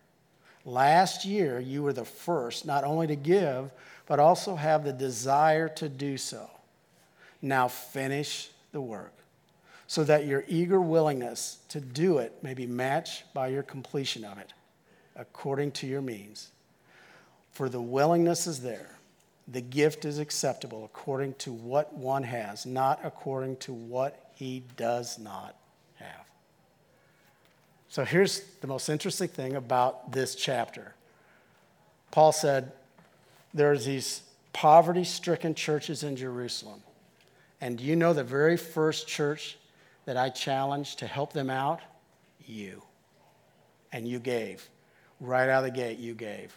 Last 0.65 1.25
year, 1.25 1.59
you 1.59 1.83
were 1.83 1.93
the 1.93 2.05
first 2.05 2.65
not 2.65 2.83
only 2.83 3.07
to 3.07 3.15
give, 3.15 3.71
but 4.05 4.19
also 4.19 4.55
have 4.55 4.83
the 4.83 4.93
desire 4.93 5.69
to 5.69 5.89
do 5.89 6.17
so. 6.17 6.49
Now 7.41 7.67
finish 7.67 8.49
the 8.71 8.81
work 8.81 9.13
so 9.87 10.03
that 10.03 10.25
your 10.25 10.43
eager 10.47 10.81
willingness 10.81 11.59
to 11.69 11.79
do 11.79 12.17
it 12.17 12.41
may 12.41 12.53
be 12.53 12.65
matched 12.65 13.31
by 13.33 13.47
your 13.47 13.63
completion 13.63 14.23
of 14.25 14.37
it 14.37 14.53
according 15.15 15.71
to 15.71 15.87
your 15.87 16.01
means. 16.01 16.49
For 17.51 17.69
the 17.69 17.81
willingness 17.81 18.47
is 18.47 18.61
there, 18.61 18.97
the 19.47 19.61
gift 19.61 20.05
is 20.05 20.19
acceptable 20.19 20.85
according 20.85 21.35
to 21.35 21.51
what 21.51 21.93
one 21.93 22.23
has, 22.23 22.65
not 22.65 22.99
according 23.03 23.57
to 23.57 23.73
what 23.73 24.31
he 24.35 24.63
does 24.77 25.19
not 25.19 25.55
have. 25.95 26.25
So 27.89 28.03
here's 28.03 28.41
the 28.61 28.67
most 28.67 28.89
interesting 28.89 29.27
thing 29.27 29.55
about 29.55 30.11
this 30.11 30.33
chapter. 30.33 30.95
Paul 32.09 32.31
said, 32.31 32.71
There's 33.53 33.85
these 33.85 34.21
poverty 34.51 35.03
stricken 35.03 35.55
churches 35.55 36.03
in 36.03 36.15
Jerusalem. 36.15 36.81
And 37.61 37.77
do 37.77 37.83
you 37.83 37.95
know 37.95 38.13
the 38.13 38.23
very 38.23 38.57
first 38.57 39.07
church 39.07 39.57
that 40.05 40.17
I 40.17 40.29
challenged 40.29 40.99
to 40.99 41.07
help 41.07 41.33
them 41.33 41.49
out? 41.49 41.79
You. 42.45 42.81
And 43.91 44.07
you 44.07 44.19
gave. 44.19 44.67
Right 45.19 45.49
out 45.49 45.63
of 45.63 45.71
the 45.71 45.79
gate, 45.79 45.99
you 45.99 46.13
gave. 46.13 46.55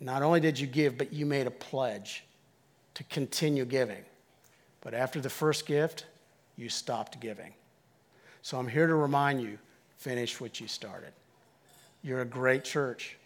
Not 0.00 0.22
only 0.22 0.40
did 0.40 0.58
you 0.58 0.66
give, 0.66 0.98
but 0.98 1.12
you 1.12 1.26
made 1.26 1.46
a 1.46 1.50
pledge 1.50 2.24
to 2.94 3.04
continue 3.04 3.64
giving. 3.64 4.04
But 4.82 4.94
after 4.94 5.20
the 5.20 5.30
first 5.30 5.66
gift, 5.66 6.06
you 6.56 6.68
stopped 6.68 7.18
giving. 7.20 7.54
So 8.42 8.58
I'm 8.58 8.68
here 8.68 8.86
to 8.86 8.94
remind 8.94 9.40
you 9.40 9.58
finish 9.96 10.40
what 10.40 10.60
you 10.60 10.68
started. 10.68 11.12
You're 12.02 12.20
a 12.20 12.26
great 12.26 12.62
church, 12.62 13.16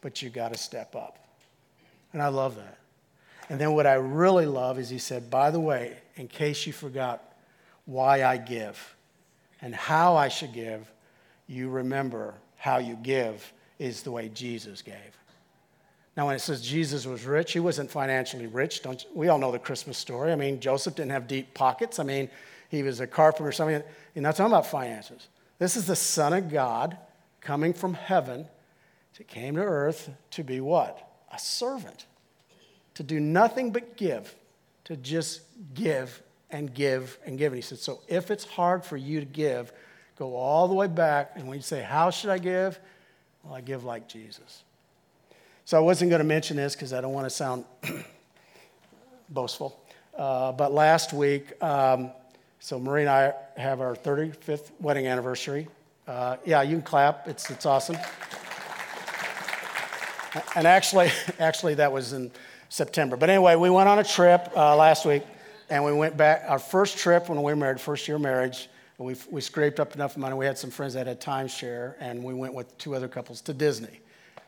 but 0.00 0.22
you 0.22 0.30
got 0.30 0.52
to 0.52 0.58
step 0.58 0.96
up. 0.96 1.21
And 2.12 2.22
I 2.22 2.28
love 2.28 2.56
that. 2.56 2.78
And 3.48 3.60
then 3.60 3.72
what 3.72 3.86
I 3.86 3.94
really 3.94 4.46
love 4.46 4.78
is 4.78 4.88
he 4.88 4.98
said, 4.98 5.30
by 5.30 5.50
the 5.50 5.60
way, 5.60 5.96
in 6.16 6.28
case 6.28 6.66
you 6.66 6.72
forgot 6.72 7.34
why 7.84 8.22
I 8.22 8.36
give 8.36 8.96
and 9.60 9.74
how 9.74 10.16
I 10.16 10.28
should 10.28 10.52
give, 10.52 10.90
you 11.46 11.68
remember 11.68 12.34
how 12.56 12.78
you 12.78 12.96
give 13.02 13.52
is 13.78 14.02
the 14.02 14.10
way 14.10 14.30
Jesus 14.32 14.82
gave. 14.82 14.94
Now, 16.16 16.26
when 16.26 16.36
it 16.36 16.40
says 16.40 16.60
Jesus 16.60 17.06
was 17.06 17.24
rich, 17.24 17.52
he 17.52 17.60
wasn't 17.60 17.90
financially 17.90 18.46
rich. 18.46 18.82
Don't 18.82 19.04
we 19.14 19.28
all 19.28 19.38
know 19.38 19.50
the 19.50 19.58
Christmas 19.58 19.96
story. 19.96 20.30
I 20.30 20.36
mean, 20.36 20.60
Joseph 20.60 20.94
didn't 20.94 21.10
have 21.12 21.26
deep 21.26 21.54
pockets. 21.54 21.98
I 21.98 22.04
mean, 22.04 22.28
he 22.68 22.82
was 22.82 23.00
a 23.00 23.06
carpenter 23.06 23.48
or 23.48 23.52
something. 23.52 23.82
You're 24.14 24.22
not 24.22 24.36
talking 24.36 24.52
about 24.52 24.66
finances. 24.66 25.28
This 25.58 25.76
is 25.76 25.86
the 25.86 25.96
Son 25.96 26.32
of 26.32 26.50
God 26.50 26.96
coming 27.40 27.72
from 27.72 27.94
heaven 27.94 28.46
to 29.14 29.24
came 29.24 29.56
to 29.56 29.62
earth 29.62 30.10
to 30.32 30.44
be 30.44 30.60
what? 30.60 31.11
A 31.32 31.38
servant. 31.38 32.06
To 32.94 33.02
do 33.02 33.18
nothing 33.20 33.70
but 33.72 33.96
give. 33.96 34.34
To 34.84 34.96
just 34.96 35.40
give 35.74 36.22
and 36.50 36.72
give 36.72 37.18
and 37.24 37.38
give. 37.38 37.52
And 37.52 37.56
he 37.56 37.62
said, 37.62 37.78
So 37.78 38.00
if 38.08 38.30
it's 38.30 38.44
hard 38.44 38.84
for 38.84 38.96
you 38.96 39.20
to 39.20 39.26
give, 39.26 39.72
go 40.18 40.36
all 40.36 40.68
the 40.68 40.74
way 40.74 40.86
back. 40.86 41.32
And 41.34 41.48
when 41.48 41.56
you 41.56 41.62
say, 41.62 41.82
How 41.82 42.10
should 42.10 42.30
I 42.30 42.38
give? 42.38 42.78
Well, 43.42 43.54
I 43.54 43.60
give 43.60 43.84
like 43.84 44.08
Jesus. 44.08 44.62
So 45.64 45.76
I 45.76 45.80
wasn't 45.80 46.10
going 46.10 46.20
to 46.20 46.24
mention 46.24 46.56
this 46.56 46.74
because 46.74 46.92
I 46.92 47.00
don't 47.00 47.12
want 47.12 47.26
to 47.26 47.30
sound 47.30 47.64
boastful. 49.28 49.80
Uh, 50.16 50.52
but 50.52 50.72
last 50.72 51.12
week, 51.12 51.62
um, 51.62 52.10
so 52.60 52.78
Marie 52.78 53.02
and 53.02 53.10
I 53.10 53.32
have 53.56 53.80
our 53.80 53.94
35th 53.94 54.70
wedding 54.80 55.06
anniversary. 55.06 55.68
Uh, 56.06 56.36
yeah, 56.44 56.62
you 56.62 56.76
can 56.76 56.82
clap. 56.82 57.26
It's, 57.26 57.50
it's 57.50 57.64
awesome. 57.64 57.96
And 60.54 60.66
actually, 60.66 61.10
actually, 61.38 61.74
that 61.74 61.92
was 61.92 62.12
in 62.12 62.30
September. 62.68 63.16
But 63.16 63.30
anyway, 63.30 63.56
we 63.56 63.70
went 63.70 63.88
on 63.88 63.98
a 63.98 64.04
trip 64.04 64.50
uh, 64.56 64.76
last 64.76 65.04
week, 65.04 65.22
and 65.70 65.84
we 65.84 65.92
went 65.92 66.16
back. 66.16 66.44
Our 66.48 66.58
first 66.58 66.98
trip 66.98 67.28
when 67.28 67.42
we 67.42 67.52
were 67.52 67.56
married, 67.56 67.80
first 67.80 68.08
year 68.08 68.18
marriage, 68.18 68.68
we, 68.98 69.16
we 69.30 69.40
scraped 69.40 69.80
up 69.80 69.94
enough 69.94 70.16
money. 70.16 70.34
We 70.34 70.46
had 70.46 70.56
some 70.56 70.70
friends 70.70 70.94
that 70.94 71.06
had 71.06 71.20
timeshare, 71.20 71.94
and 72.00 72.22
we 72.22 72.34
went 72.34 72.54
with 72.54 72.76
two 72.78 72.94
other 72.94 73.08
couples 73.08 73.40
to 73.42 73.54
Disney 73.54 74.00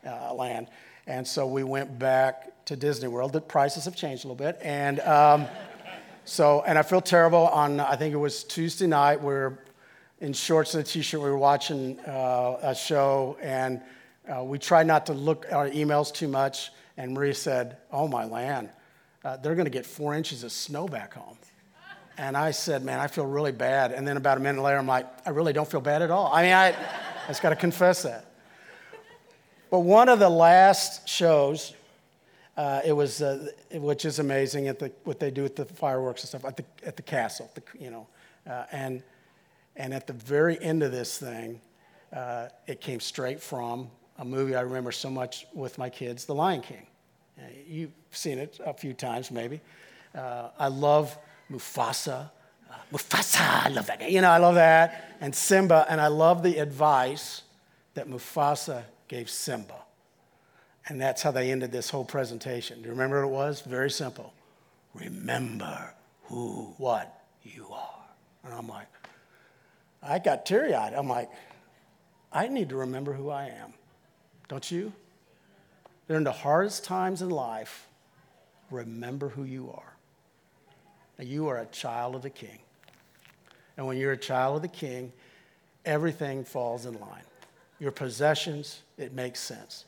uh, 0.05 0.33
land. 0.33 0.67
And 1.07 1.27
so 1.27 1.45
we 1.45 1.63
went 1.63 1.99
back 1.99 2.65
to 2.65 2.75
Disney 2.75 3.07
World. 3.07 3.33
The 3.33 3.41
prices 3.41 3.85
have 3.85 3.95
changed 3.95 4.25
a 4.25 4.27
little 4.27 4.43
bit. 4.43 4.59
And 4.61 4.99
um, 5.01 5.45
so, 6.23 6.63
and 6.65 6.79
I 6.79 6.81
feel 6.81 7.01
terrible 7.01 7.47
on, 7.47 7.79
I 7.79 7.95
think 7.95 8.13
it 8.13 8.17
was 8.17 8.43
Tuesday 8.43 8.87
night, 8.87 9.21
we 9.21 9.33
are 9.33 9.59
in 10.19 10.33
shorts 10.33 10.73
and 10.73 10.83
a 10.83 10.87
t 10.87 11.01
shirt, 11.01 11.21
we 11.21 11.29
were 11.29 11.37
watching 11.37 11.99
uh, 11.99 12.57
a 12.61 12.73
show, 12.73 13.37
and 13.41 13.81
uh, 14.27 14.43
we 14.43 14.57
try 14.57 14.83
not 14.83 15.05
to 15.07 15.13
look 15.13 15.45
at 15.45 15.53
our 15.53 15.69
emails 15.69 16.13
too 16.13 16.27
much. 16.27 16.71
And 16.97 17.13
Maria 17.13 17.33
said, 17.33 17.77
Oh 17.91 18.07
my 18.07 18.25
land, 18.25 18.69
uh, 19.23 19.37
they're 19.37 19.55
going 19.55 19.65
to 19.65 19.71
get 19.71 19.85
four 19.85 20.13
inches 20.13 20.43
of 20.43 20.51
snow 20.51 20.87
back 20.87 21.13
home. 21.13 21.37
And 22.17 22.37
I 22.37 22.51
said, 22.51 22.83
Man, 22.83 22.99
I 22.99 23.07
feel 23.07 23.25
really 23.25 23.51
bad. 23.51 23.91
And 23.91 24.07
then 24.07 24.17
about 24.17 24.37
a 24.37 24.41
minute 24.41 24.61
later, 24.61 24.77
I'm 24.77 24.87
like, 24.87 25.07
I 25.25 25.31
really 25.31 25.53
don't 25.53 25.69
feel 25.69 25.81
bad 25.81 26.01
at 26.01 26.11
all. 26.11 26.31
I 26.33 26.43
mean, 26.43 26.53
I, 26.53 26.69
I 26.69 27.27
just 27.27 27.41
got 27.41 27.49
to 27.49 27.55
confess 27.55 28.03
that. 28.03 28.31
But 29.69 29.79
one 29.79 30.09
of 30.09 30.19
the 30.19 30.29
last 30.29 31.07
shows, 31.07 31.73
uh, 32.55 32.81
it 32.85 32.93
was, 32.93 33.21
uh, 33.21 33.49
which 33.73 34.05
is 34.05 34.19
amazing, 34.19 34.67
at 34.67 34.79
the, 34.79 34.91
what 35.03 35.19
they 35.19 35.31
do 35.31 35.43
with 35.43 35.55
the 35.55 35.65
fireworks 35.65 36.21
and 36.21 36.29
stuff 36.29 36.45
at 36.45 36.55
the, 36.55 36.63
at 36.85 36.95
the 36.95 37.01
castle, 37.01 37.51
the, 37.55 37.63
you 37.77 37.89
know. 37.89 38.07
Uh, 38.49 38.65
and, 38.71 39.03
and 39.75 39.93
at 39.93 40.07
the 40.07 40.13
very 40.13 40.61
end 40.61 40.83
of 40.83 40.91
this 40.91 41.17
thing, 41.17 41.59
uh, 42.13 42.47
it 42.67 42.79
came 42.79 43.01
straight 43.01 43.41
from 43.41 43.89
a 44.17 44.25
movie 44.25 44.55
I 44.55 44.61
remember 44.61 44.91
so 44.91 45.09
much 45.09 45.45
with 45.53 45.77
my 45.77 45.89
kids, 45.89 46.25
The 46.25 46.35
Lion 46.35 46.61
King. 46.61 46.87
Uh, 47.37 47.43
you've 47.67 47.91
seen 48.11 48.39
it 48.39 48.59
a 48.65 48.73
few 48.73 48.93
times, 48.93 49.29
maybe. 49.31 49.59
Uh, 50.13 50.49
I 50.57 50.67
love 50.69 51.17
Mufasa. 51.51 52.29
Mufasa, 52.91 53.65
I 53.65 53.69
love 53.69 53.87
that. 53.87 54.09
You 54.09 54.21
know, 54.21 54.29
I 54.29 54.37
love 54.37 54.55
that. 54.55 55.15
And 55.19 55.35
Simba, 55.35 55.85
and 55.89 55.99
I 55.99 56.07
love 56.07 56.43
the 56.43 56.57
advice 56.59 57.41
that 57.93 58.07
Mufasa 58.07 58.83
gave 59.07 59.29
Simba. 59.29 59.75
And 60.87 61.01
that's 61.01 61.21
how 61.21 61.31
they 61.31 61.51
ended 61.51 61.71
this 61.71 61.89
whole 61.89 62.05
presentation. 62.05 62.77
Do 62.77 62.85
you 62.85 62.91
remember 62.91 63.25
what 63.25 63.31
it 63.31 63.33
was? 63.33 63.61
Very 63.61 63.89
simple. 63.89 64.33
Remember 64.93 65.93
who, 66.23 66.73
what 66.77 67.25
you 67.43 67.67
are. 67.71 68.05
And 68.43 68.53
I'm 68.53 68.67
like, 68.67 68.87
I 70.01 70.19
got 70.19 70.45
teary 70.45 70.73
eyed. 70.73 70.93
I'm 70.93 71.09
like, 71.09 71.29
I 72.31 72.47
need 72.47 72.69
to 72.69 72.75
remember 72.75 73.13
who 73.13 73.29
I 73.29 73.45
am. 73.45 73.73
Don't 74.47 74.69
you? 74.69 74.93
During 76.07 76.23
the 76.23 76.31
hardest 76.31 76.83
times 76.83 77.21
in 77.21 77.29
life, 77.29 77.87
remember 78.69 79.29
who 79.29 79.43
you 79.43 79.71
are. 79.73 79.95
You 81.19 81.47
are 81.47 81.59
a 81.59 81.65
child 81.67 82.15
of 82.15 82.21
the 82.21 82.29
king. 82.29 82.59
And 83.77 83.87
when 83.87 83.97
you're 83.97 84.11
a 84.11 84.17
child 84.17 84.57
of 84.57 84.61
the 84.61 84.67
king, 84.67 85.11
everything 85.85 86.43
falls 86.43 86.85
in 86.85 86.99
line 86.99 87.23
your 87.79 87.91
possessions, 87.91 88.81
it 88.97 89.13
makes 89.13 89.39
sense. 89.39 89.85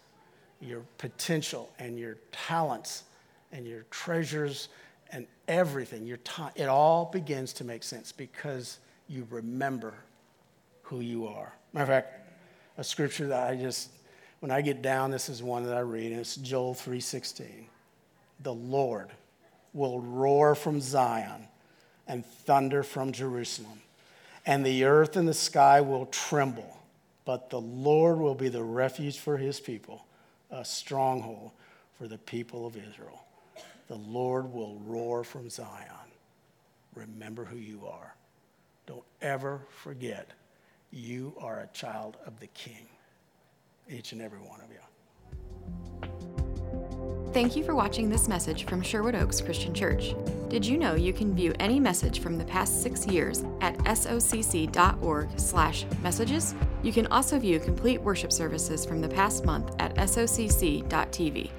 Your 0.60 0.82
potential 0.98 1.70
and 1.80 1.98
your 1.98 2.18
talents 2.32 3.04
and 3.52 3.66
your 3.66 3.84
treasures 3.90 4.70
and 5.12 5.26
everything, 5.48 6.06
your 6.06 6.18
time, 6.18 6.52
it 6.56 6.68
all 6.68 7.06
begins 7.06 7.54
to 7.54 7.64
make 7.64 7.84
sense 7.84 8.12
because 8.12 8.80
you 9.08 9.26
remember 9.30 9.94
who 10.82 11.00
you 11.00 11.28
are. 11.28 11.54
Matter 11.72 11.84
of 11.84 11.88
fact, 12.04 12.30
a 12.78 12.84
scripture 12.84 13.28
that 13.28 13.50
I 13.50 13.56
just, 13.56 13.90
when 14.40 14.52
I 14.52 14.62
get 14.62 14.82
down, 14.82 15.12
this 15.12 15.30
is 15.30 15.42
one 15.42 15.64
that 15.64 15.76
I 15.76 15.82
read, 15.82 16.12
and 16.12 16.22
it's 16.22 16.36
Joel 16.36 16.74
3:16. 16.74 17.68
The 18.40 18.54
Lord 18.54 19.12
will 19.74 20.00
roar 20.00 20.56
from 20.56 20.80
Zion 20.82 21.48
and 22.08 22.26
thunder 22.26 22.84
from 22.84 23.12
Jerusalem, 23.12 23.82
and 24.46 24.66
the 24.66 24.86
earth 24.86 25.16
and 25.16 25.28
the 25.28 25.34
sky 25.34 25.82
will 25.82 26.06
tremble 26.08 26.78
but 27.28 27.50
the 27.50 27.60
Lord 27.60 28.20
will 28.20 28.36
be 28.36 28.48
the 28.48 28.64
refuge 28.64 29.20
for 29.20 29.36
his 29.36 29.60
people, 29.60 30.06
a 30.50 30.64
stronghold 30.64 31.52
for 31.98 32.08
the 32.08 32.18
people 32.18 32.66
of 32.66 32.78
Israel. 32.78 33.26
The 33.90 33.98
Lord 33.98 34.54
will 34.54 34.80
roar 34.86 35.26
from 35.26 35.50
Zion. 35.50 36.10
Remember 36.96 37.44
who 37.44 37.58
you 37.58 37.86
are. 37.86 38.16
Don't 38.86 39.04
ever 39.22 39.60
forget 39.84 40.30
you 40.90 41.34
are 41.42 41.60
a 41.60 41.68
child 41.74 42.16
of 42.26 42.40
the 42.40 42.48
King, 42.48 42.88
each 43.90 44.12
and 44.12 44.22
every 44.22 44.40
one 44.40 44.62
of 44.62 44.72
you. 44.72 44.78
Thank 47.34 47.56
you 47.56 47.64
for 47.64 47.76
watching 47.76 48.10
this 48.10 48.28
message 48.28 48.66
from 48.66 48.82
Sherwood 48.82 49.14
Oaks 49.14 49.42
Christian 49.42 49.72
Church. 49.74 50.16
Did 50.50 50.66
you 50.66 50.78
know 50.78 50.96
you 50.96 51.14
can 51.14 51.36
view 51.36 51.54
any 51.60 51.80
message 51.80 52.20
from 52.20 52.38
the 52.38 52.46
past 52.46 52.82
six 52.82 53.06
years 53.06 53.44
at 53.62 53.78
socc.org/messages? 53.80 56.56
You 56.82 56.94
can 56.94 57.08
also 57.08 57.38
view 57.38 57.60
complete 57.60 58.02
worship 58.02 58.32
services 58.32 58.86
from 58.86 59.02
the 59.02 59.10
past 59.10 59.46
month 59.46 59.76
at 59.78 59.94
socc.tv. 59.96 61.52